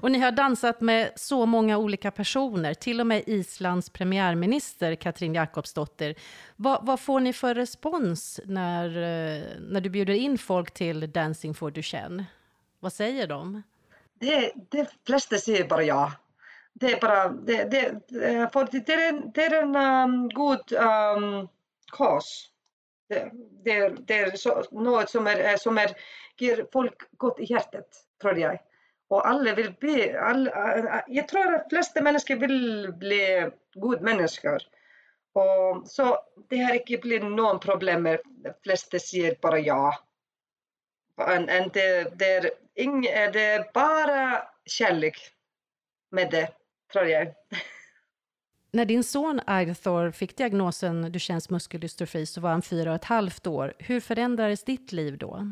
Och 0.00 0.10
ni 0.10 0.18
har 0.18 0.32
dansat 0.32 0.80
med 0.80 1.12
så 1.16 1.46
många 1.46 1.78
olika 1.78 2.10
personer, 2.10 2.74
till 2.74 3.00
och 3.00 3.06
med 3.06 3.22
Islands 3.26 3.90
premiärminister 3.90 4.94
Katrin 4.94 5.34
Jakobsdotter. 5.34 6.14
Vad, 6.56 6.86
vad 6.86 7.00
får 7.00 7.20
ni 7.20 7.32
för 7.32 7.54
respons 7.54 8.40
när, 8.44 8.86
eh, 8.88 9.42
när 9.60 9.80
du 9.80 9.90
bjuder 9.90 10.14
in 10.14 10.38
folk 10.38 10.70
till 10.74 11.12
Dancing 11.12 11.54
for 11.54 11.70
Duchenne? 11.70 12.24
Vad 12.80 12.92
säger 12.92 13.26
de? 13.26 13.62
Det, 14.20 14.52
de 14.70 14.86
flesta 15.06 15.38
säger 15.38 15.68
bara 15.68 15.82
ja. 15.82 16.12
Det 16.72 16.92
är 16.92 17.00
bara, 17.00 17.28
det, 17.28 17.64
det, 17.64 18.00
för 18.52 18.68
det 18.70 18.92
är 18.92 19.08
en, 19.08 19.32
det 19.32 19.44
är 19.44 19.62
en 19.62 19.76
um, 19.76 20.28
god 20.28 20.72
um, 20.72 21.48
cause. 21.92 22.46
Det, 23.08 23.30
det, 23.64 23.88
det 24.06 24.18
är 24.18 24.36
så, 24.36 24.64
något 24.70 25.10
som, 25.10 25.26
är, 25.26 25.50
eh, 25.50 25.56
som 25.56 25.78
är, 25.78 25.96
ger 26.38 26.66
folk 26.72 26.94
gott 27.12 27.40
i 27.40 27.44
hjärtat, 27.44 28.04
tror 28.20 28.38
jag. 28.38 28.58
Och 29.08 29.28
alla 29.28 29.54
vill 29.54 29.72
bli, 29.80 30.16
alla, 30.16 30.74
eh, 30.74 30.84
eh, 30.84 31.02
jag 31.08 31.28
tror 31.28 31.54
att 31.54 31.70
de 31.70 31.76
flesta 31.76 32.02
människor 32.02 32.36
vill 32.36 32.92
bli 32.92 33.50
goda 33.74 34.02
människor. 34.02 34.62
Och 35.32 35.88
så 35.88 36.18
det 36.48 36.56
har 36.56 36.74
inte 36.74 36.96
blivit 36.96 37.30
någon 37.30 37.60
problem 37.60 38.02
med, 38.02 38.20
de 38.24 38.52
flesta 38.62 38.98
säger 38.98 39.36
bara 39.42 39.58
ja. 39.58 39.98
En, 41.28 41.48
en 41.48 41.70
det, 41.72 42.18
det, 42.18 42.24
är 42.24 42.50
det 43.32 43.44
är 43.44 43.72
bara 43.74 44.42
kärlek 44.66 45.16
med 46.10 46.30
det, 46.30 46.48
tror 46.92 47.04
jag. 47.04 47.26
När 48.72 48.84
din 48.84 49.04
son 49.04 49.40
Arthur 49.46 50.10
fick 50.10 50.36
diagnosen 50.36 51.12
Duchennes 51.12 51.50
muskeldystrofi 51.50 52.26
så 52.26 52.40
var 52.40 52.50
han 52.50 52.62
fyra 52.62 52.90
och 52.90 52.96
ett 52.96 53.04
halvt 53.04 53.46
år. 53.46 53.74
Hur 53.78 54.00
förändrades 54.00 54.64
ditt 54.64 54.92
liv 54.92 55.18
då? 55.18 55.46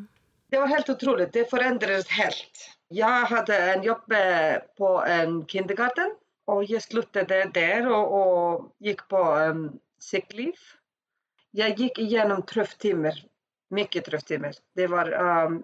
Det 0.50 0.58
var 0.58 0.66
helt 0.66 0.88
otroligt. 0.88 1.32
Det 1.32 1.50
förändrades 1.50 2.08
helt. 2.08 2.78
Jag 2.88 3.26
hade 3.26 3.72
en 3.72 3.82
jobb 3.82 4.12
eh, 4.12 4.58
på 4.78 5.04
en 5.08 5.46
kindergarten 5.46 6.10
och 6.44 6.64
jag 6.64 6.82
slutade 6.82 7.50
där 7.54 7.88
och, 7.88 8.20
och 8.20 8.76
gick 8.78 9.08
på 9.08 9.34
um, 9.34 9.78
sick 9.98 10.32
leave. 10.32 10.58
Jag 11.50 11.78
gick 11.78 11.98
igenom 11.98 12.42
timmar, 12.78 13.24
mycket 13.70 14.26
timmar. 14.26 14.52
Det 14.74 14.86
var 14.86 15.12
um, 15.12 15.62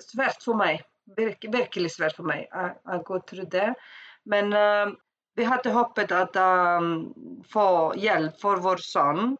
svårt 0.00 0.42
för 0.42 0.54
mig, 0.54 0.82
Verk, 1.16 1.44
verkligen 1.48 1.90
svårt 1.90 2.12
för 2.12 2.22
mig 2.22 2.48
att, 2.50 2.80
att 2.84 3.04
gå 3.04 3.20
through 3.20 3.48
det. 3.48 3.74
Men 4.22 4.52
uh, 4.52 4.94
vi 5.34 5.44
hade 5.44 5.70
hoppet 5.70 6.12
att 6.12 6.36
um, 6.36 7.14
få 7.48 7.94
hjälp 7.96 8.40
för 8.40 8.56
vår 8.56 8.76
son 8.76 9.36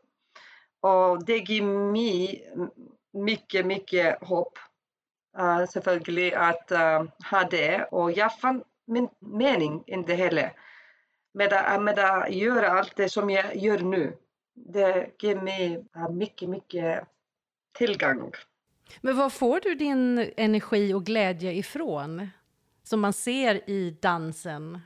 och 0.80 1.24
det 1.24 1.40
gav 1.40 1.66
mig 1.66 2.52
mycket, 3.12 3.66
mycket 3.66 4.28
hopp 4.28 4.58
uh, 5.38 5.64
selvfølgelig 5.66 6.34
att 6.34 6.72
uh, 6.72 7.04
ha 7.30 7.44
det. 7.50 7.84
Och 7.84 8.12
jag 8.12 8.38
fann 8.38 8.64
min 8.86 9.08
mening 9.18 9.84
i 9.86 9.96
det 9.96 10.14
hela. 10.14 10.50
Med 11.34 11.52
att, 11.52 11.82
med 11.82 11.98
att 11.98 12.30
göra 12.30 12.70
allt 12.70 12.96
det 12.96 13.08
som 13.08 13.30
jag 13.30 13.56
gör 13.56 13.78
nu. 13.78 14.16
Det 14.54 15.10
ger 15.22 15.36
mig 15.36 15.84
mycket, 16.10 16.48
mycket 16.48 17.04
tillgång. 17.78 18.32
Men 19.00 19.16
var 19.16 19.30
får 19.30 19.60
du 19.60 19.74
din 19.74 20.32
energi 20.36 20.94
och 20.94 21.06
glädje 21.06 21.52
ifrån? 21.52 22.28
Som 22.82 23.00
man 23.00 23.12
ser 23.12 23.70
i 23.70 23.98
dansen? 24.02 24.80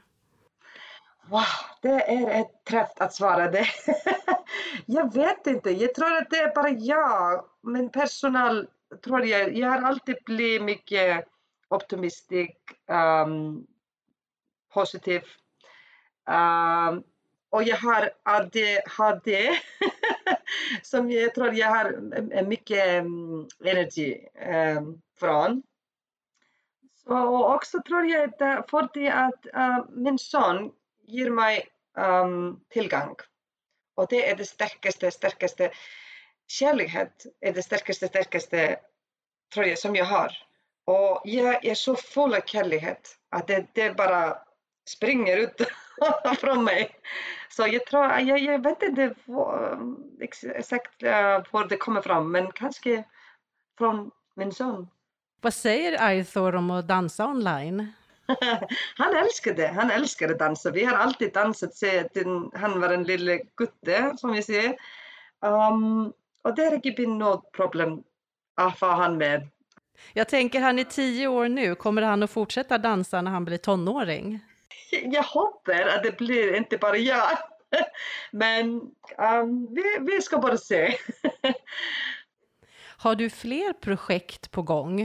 Wow, 1.29 1.43
det 1.83 1.88
är 1.88 2.41
ett 2.41 2.65
träff 2.65 2.91
att 2.97 3.15
svara 3.15 3.51
det. 3.51 3.67
jag 4.87 5.15
vet 5.15 5.47
inte. 5.47 5.71
Jag 5.71 5.95
tror 5.95 6.17
att 6.17 6.31
det 6.31 6.37
är 6.37 6.55
bara 6.55 6.71
jag, 6.71 7.45
min 7.62 7.91
personal 7.91 8.69
tror 9.05 9.25
jag, 9.27 9.57
jag 9.57 9.69
har 9.69 9.83
alltid 9.83 10.17
blivit 10.25 10.62
mycket 10.62 11.25
optimistisk, 11.69 12.57
um, 13.27 13.67
positiv. 14.75 15.23
Um, 16.31 17.03
och 17.51 17.62
jag 17.62 17.77
har 17.77 18.11
ADHD, 18.23 19.51
som 20.83 21.11
jag 21.11 21.35
tror 21.35 21.55
jag 21.55 21.68
har 21.68 22.14
eh, 22.16 22.38
eh, 22.38 22.47
mycket 22.47 22.87
mm, 22.87 23.47
energi 23.64 24.29
eh, 24.35 24.83
från. 25.18 25.62
Så 27.05 27.47
också 27.55 27.83
tror 27.83 28.07
jag 28.07 28.42
att 28.42 28.71
för 28.71 28.88
det 28.95 29.11
att 29.11 29.47
min 29.90 30.18
son 30.18 30.73
ger 31.07 31.31
mig 31.31 31.68
tillgång. 32.71 33.16
Och 33.95 34.07
det 34.11 34.31
är 34.31 34.37
det 34.37 34.45
starkaste, 34.45 35.11
starkaste 35.11 35.71
kärlighet 36.47 37.27
är 37.40 37.53
det 37.53 37.62
starkaste, 37.62 38.09
starkaste 38.09 38.77
tror 39.55 39.66
jag 39.66 39.79
som 39.79 39.97
jag 39.97 40.05
har. 40.05 40.33
Och 40.85 41.23
jag 41.25 41.64
är 41.64 41.75
så 41.75 41.97
full 41.97 42.35
av 42.35 42.40
kärlighet 42.40 43.16
att 43.31 43.47
det, 43.47 43.66
det 43.73 43.97
bara 43.97 44.38
springer 44.88 45.37
ut 45.37 45.61
från 46.40 46.64
mig. 46.64 46.90
Så 47.49 47.66
jag 47.66 47.87
tror, 47.87 48.05
jag, 48.05 48.38
jag 48.38 48.62
vet 48.62 48.83
inte 48.83 49.14
exakt 50.55 51.03
var 51.51 51.68
det 51.68 51.77
kommer 51.77 52.03
fram, 52.03 52.33
men 52.33 52.53
kanske 52.53 53.05
från 53.79 54.11
min 54.35 54.53
son. 54.53 54.88
Vad 55.40 55.55
säger 55.55 56.03
Arthur 56.03 56.55
om 56.55 56.71
att 56.71 56.88
dansa 56.88 57.27
online? 57.27 57.92
han 58.97 59.16
älskar 59.16 59.55
det. 59.55 59.66
Han 59.66 59.90
älskar 59.90 60.29
att 60.29 60.38
dansa. 60.38 60.71
Vi 60.71 60.85
har 60.85 60.95
alltid 60.95 61.33
dansat 61.33 61.75
sedan 61.75 62.51
han 62.55 62.81
var 62.81 62.90
en 62.90 63.03
liten 63.03 63.40
gutte, 63.57 64.12
som 64.16 64.33
vi 64.33 64.42
säger. 64.42 64.77
Um, 65.40 66.12
och 66.42 66.55
det 66.55 66.64
har 66.64 66.75
inte 66.75 66.90
blivit 66.90 67.09
något 67.09 67.53
problem 67.53 68.03
få 68.79 68.87
han 68.87 69.16
med. 69.16 69.49
Jag 70.12 70.29
tänker, 70.29 70.61
han 70.61 70.79
är 70.79 70.85
tio 70.85 71.29
år 71.29 71.49
nu. 71.49 71.75
Kommer 71.75 72.03
han 72.03 72.23
att 72.23 72.31
fortsätta 72.31 72.79
dansa 72.79 73.23
när 73.23 73.31
han 73.31 73.45
blir 73.45 73.59
tonåring? 73.59 74.40
Jag 74.92 75.22
hoppas 75.22 75.81
att 75.81 76.02
det 76.02 76.16
blir 76.16 76.55
inte 76.55 76.78
bara 76.78 76.96
jag. 76.96 77.38
Men 78.31 78.81
um, 79.18 79.74
vi, 79.74 79.83
vi 80.00 80.22
ska 80.22 80.38
bara 80.38 80.57
se. 80.57 80.96
Har 82.96 83.14
du 83.14 83.31
fler 83.31 83.72
projekt 83.72 84.50
på 84.50 84.62
gång? 84.62 85.00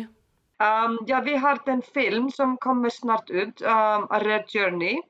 Um, 0.59 0.99
ja, 1.07 1.21
vi 1.21 1.35
har 1.35 1.59
en 1.65 1.81
film 1.81 2.31
som 2.31 2.57
kommer 2.57 2.89
snart 2.89 3.29
ut, 3.29 3.61
um, 3.61 4.07
A 4.09 4.19
Red 4.21 4.49
Journey. 4.49 5.01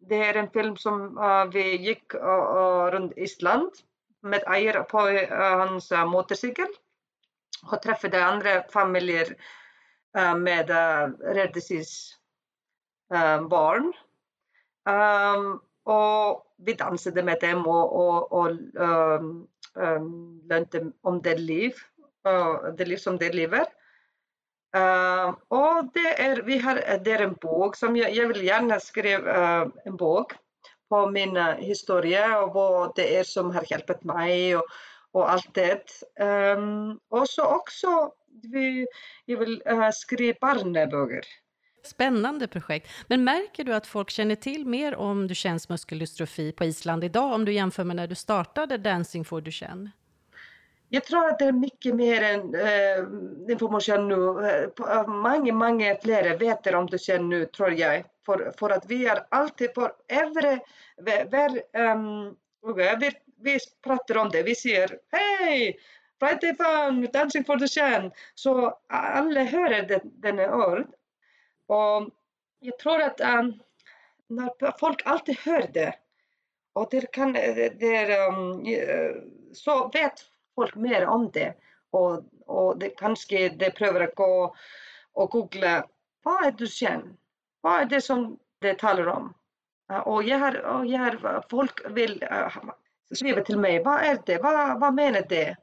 Det 0.00 0.24
är 0.24 0.34
en 0.34 0.50
film 0.50 0.76
som 0.76 1.18
uh, 1.18 1.44
vi 1.44 1.76
gick 1.76 2.14
uh, 2.14 2.20
uh, 2.20 2.90
runt 2.90 3.12
Island 3.16 3.70
med 4.22 4.42
Air 4.46 4.82
på 4.82 4.98
hans 5.58 5.90
motorcykel 5.90 6.66
och 7.72 7.82
träffade 7.82 8.24
andra 8.24 8.62
familjer 8.72 9.36
med 10.36 10.70
rare 10.70 11.50
disease 11.54 12.17
Eh, 13.14 13.48
barn. 13.48 13.92
Um, 14.88 15.60
och 15.84 16.54
vi 16.56 16.72
dansade 16.74 17.22
med 17.22 17.38
dem 17.40 17.66
och, 17.66 17.92
och, 17.92 18.32
och 18.32 18.50
um, 18.74 19.48
um, 19.74 20.42
lärde 20.44 20.92
om 21.00 21.22
det 21.22 21.38
liv, 21.38 21.72
uh, 22.28 22.74
det 22.76 22.84
liv 22.84 22.96
som 22.96 23.16
de 23.16 23.30
lever. 23.30 23.66
Uh, 24.76 25.34
och 25.48 25.84
det 25.94 26.22
är, 26.22 26.42
vi 26.42 26.58
har, 26.58 26.74
det 27.04 27.12
är 27.12 27.22
en 27.22 27.34
bok 27.34 27.76
som 27.76 27.96
jag, 27.96 28.14
jag 28.14 28.28
vill 28.28 28.44
gärna 28.44 28.80
skriva 28.80 29.62
uh, 29.62 29.68
en 29.84 29.96
bok 29.96 30.32
på 30.88 31.10
min 31.10 31.36
historia 31.58 32.42
och 32.42 32.54
vad 32.54 32.92
det 32.96 33.16
är 33.16 33.24
som 33.24 33.50
har 33.50 33.64
hjälpt 33.70 34.04
mig 34.04 34.56
och, 34.56 34.66
och 35.12 35.30
allt 35.30 35.54
det. 35.54 36.02
Um, 36.20 37.00
och 37.08 37.28
så 37.28 37.44
också 37.44 38.12
vi, 38.42 38.86
jag 39.24 39.38
vill 39.38 39.62
uh, 39.70 39.90
skriva 39.90 40.38
barnböcker. 40.40 41.24
Spännande 41.82 42.48
projekt. 42.48 42.90
Men 43.08 43.24
märker 43.24 43.64
du 43.64 43.74
att 43.74 43.86
folk 43.86 44.10
känner 44.10 44.34
till 44.34 44.66
mer 44.66 44.94
om 44.94 45.26
Duchennes 45.28 45.68
muskeldystrofi 45.68 46.52
på 46.52 46.64
Island 46.64 47.04
idag 47.04 47.32
om 47.32 47.44
du 47.44 47.52
jämför 47.52 47.84
med 47.84 47.96
när 47.96 48.06
du 48.06 48.14
startade 48.14 48.78
Dancing 48.78 49.24
for 49.24 49.40
Duchenne? 49.40 49.90
Jag 50.88 51.04
tror 51.04 51.28
att 51.28 51.38
det 51.38 51.44
är 51.44 51.52
mycket 51.52 51.94
mer 51.94 52.22
än 52.22 52.54
eh, 52.54 53.52
information 53.52 54.08
nu. 54.08 54.48
Eh, 54.48 55.06
många, 55.06 55.52
många 55.52 55.96
fler 56.02 56.38
vet 56.38 56.66
om 56.66 56.86
Duchenne 56.86 57.28
nu, 57.28 57.44
tror 57.44 57.72
jag. 57.72 58.04
För, 58.26 58.52
för 58.58 58.70
att 58.70 58.86
vi 58.86 59.06
är 59.06 59.26
alltid 59.28 59.74
på 59.74 59.90
övre... 60.08 60.60
Um, 61.72 62.36
vi, 63.00 63.10
vi 63.42 63.58
pratar 63.84 64.16
om 64.16 64.30
det, 64.30 64.42
vi 64.42 64.54
säger 64.54 64.98
hej! 65.12 65.78
Friday 66.20 66.56
fun, 66.56 67.08
dancing 67.12 67.44
for 67.44 67.56
Duchenne. 67.56 68.10
Så 68.34 68.78
alla 68.88 69.44
hör 69.44 69.82
den, 69.82 70.00
den 70.04 70.40
ord. 70.40 70.86
Och 71.68 72.10
jag 72.60 72.78
tror 72.78 73.02
att 73.02 73.20
um, 73.20 73.58
när 74.26 74.78
folk 74.78 75.02
alltid 75.04 75.38
hör 75.38 75.70
det 75.72 75.94
och 76.72 76.88
det 76.90 77.12
kan, 77.12 77.36
eh, 77.36 77.54
det, 77.54 78.18
um, 78.28 78.64
så 79.52 79.88
vet 79.88 80.12
folk 80.54 80.74
mer 80.74 81.06
om 81.06 81.30
det 81.32 81.54
och, 81.90 82.24
och 82.46 82.78
det, 82.78 82.88
kanske 82.88 83.48
de 83.48 83.70
prövar 83.70 84.00
att 84.00 84.14
gå 84.14 84.56
och 85.12 85.30
googla 85.30 85.86
vad 86.22 86.46
är 86.46 86.52
Duchenne? 86.52 87.14
Vad 87.60 87.80
är 87.80 87.84
det 87.84 88.00
som 88.00 88.38
det 88.60 88.78
talar 88.78 89.06
om? 89.06 89.34
Och 90.04 90.22
jag 90.22 90.38
har, 90.38 90.58
och 90.60 90.86
jag 90.86 90.98
har, 90.98 91.44
folk 91.50 91.90
vill 91.90 92.22
uh, 92.22 92.70
skriva 93.14 93.44
till 93.44 93.58
mig, 93.58 93.82
vad 93.82 94.00
är 94.00 94.18
det? 94.26 94.38
Vad, 94.38 94.80
vad 94.80 94.94
menar 94.94 95.22
det? 95.28 95.56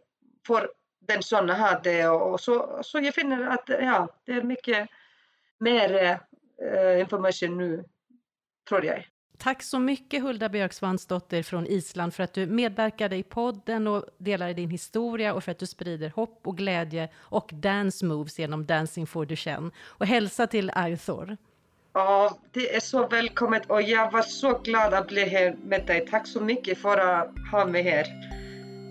För 0.47 0.71
den 0.99 1.23
som 1.23 1.49
har 1.49 1.79
det 1.83 2.07
och 2.07 2.39
så, 2.39 2.79
så 2.83 2.99
jag 2.99 3.13
finner 3.13 3.47
att 3.47 3.69
ja, 3.69 4.07
det 4.25 4.31
är 4.31 4.41
mycket 4.41 4.89
mer 5.59 6.19
uh, 6.61 6.99
information 6.99 7.57
nu, 7.57 7.83
tror 8.69 8.85
jag. 8.85 9.05
Tack 9.37 9.63
så 9.63 9.79
mycket 9.79 10.23
Hulda 10.23 10.49
Björksvansdotter 10.49 11.43
från 11.43 11.67
Island 11.67 12.13
för 12.13 12.23
att 12.23 12.33
du 12.33 12.45
medverkade 12.45 13.15
i 13.15 13.23
podden 13.23 13.87
och 13.87 14.05
delade 14.17 14.53
din 14.53 14.69
historia 14.69 15.33
och 15.33 15.43
för 15.43 15.51
att 15.51 15.59
du 15.59 15.65
sprider 15.65 16.09
hopp 16.09 16.47
och 16.47 16.57
glädje 16.57 17.09
och 17.15 17.49
dance 17.53 18.05
moves 18.05 18.39
genom 18.39 18.65
Dancing 18.65 19.07
for 19.07 19.25
Duchenne. 19.25 19.71
Och 19.85 20.05
hälsa 20.05 20.47
till 20.47 20.69
Arthur. 20.69 21.37
Ja, 21.93 22.37
det 22.51 22.75
är 22.75 22.79
så 22.79 23.07
välkommet 23.07 23.65
och 23.69 23.81
jag 23.81 24.11
var 24.11 24.21
så 24.21 24.59
glad 24.59 24.93
att 24.93 25.07
bli 25.07 25.25
här 25.25 25.55
med 25.63 25.85
dig. 25.85 26.07
Tack 26.07 26.27
så 26.27 26.41
mycket 26.41 26.77
för 26.77 26.97
att 26.97 27.29
ha 27.51 27.65
mig 27.65 27.83
här. 27.83 28.05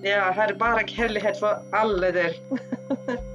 Jag 0.03 0.33
har 0.33 0.55
bara 0.55 0.87
kärlek 0.87 1.39
för 1.39 1.71
alla 1.73 2.11
där. 2.11 2.35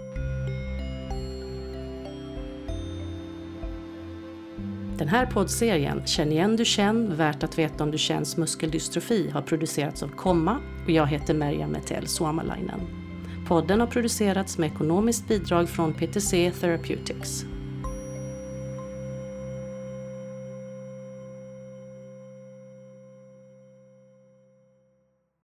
Den 5.00 5.08
här 5.08 5.26
poddserien 5.26 6.02
Känn 6.06 6.32
igen 6.32 6.56
Duchenne, 6.56 7.16
värt 7.16 7.44
att 7.44 7.58
veta 7.58 7.84
om 7.84 7.92
Duchennes 7.92 8.38
muskeldystrofi 8.38 9.30
har 9.30 9.42
producerats 9.42 10.04
av 10.04 10.08
Komma 10.08 10.60
och 10.84 10.90
jag 10.90 11.08
heter 11.08 11.34
Merja 11.34 11.68
Metell 11.68 12.08
Suomalainen. 12.08 12.80
Podden 13.48 13.80
har 13.80 13.88
producerats 13.88 14.58
med 14.58 14.72
ekonomiskt 14.72 15.28
bidrag 15.28 15.70
från 15.70 15.94
PTC 15.94 16.52
Therapeutics. 16.52 17.46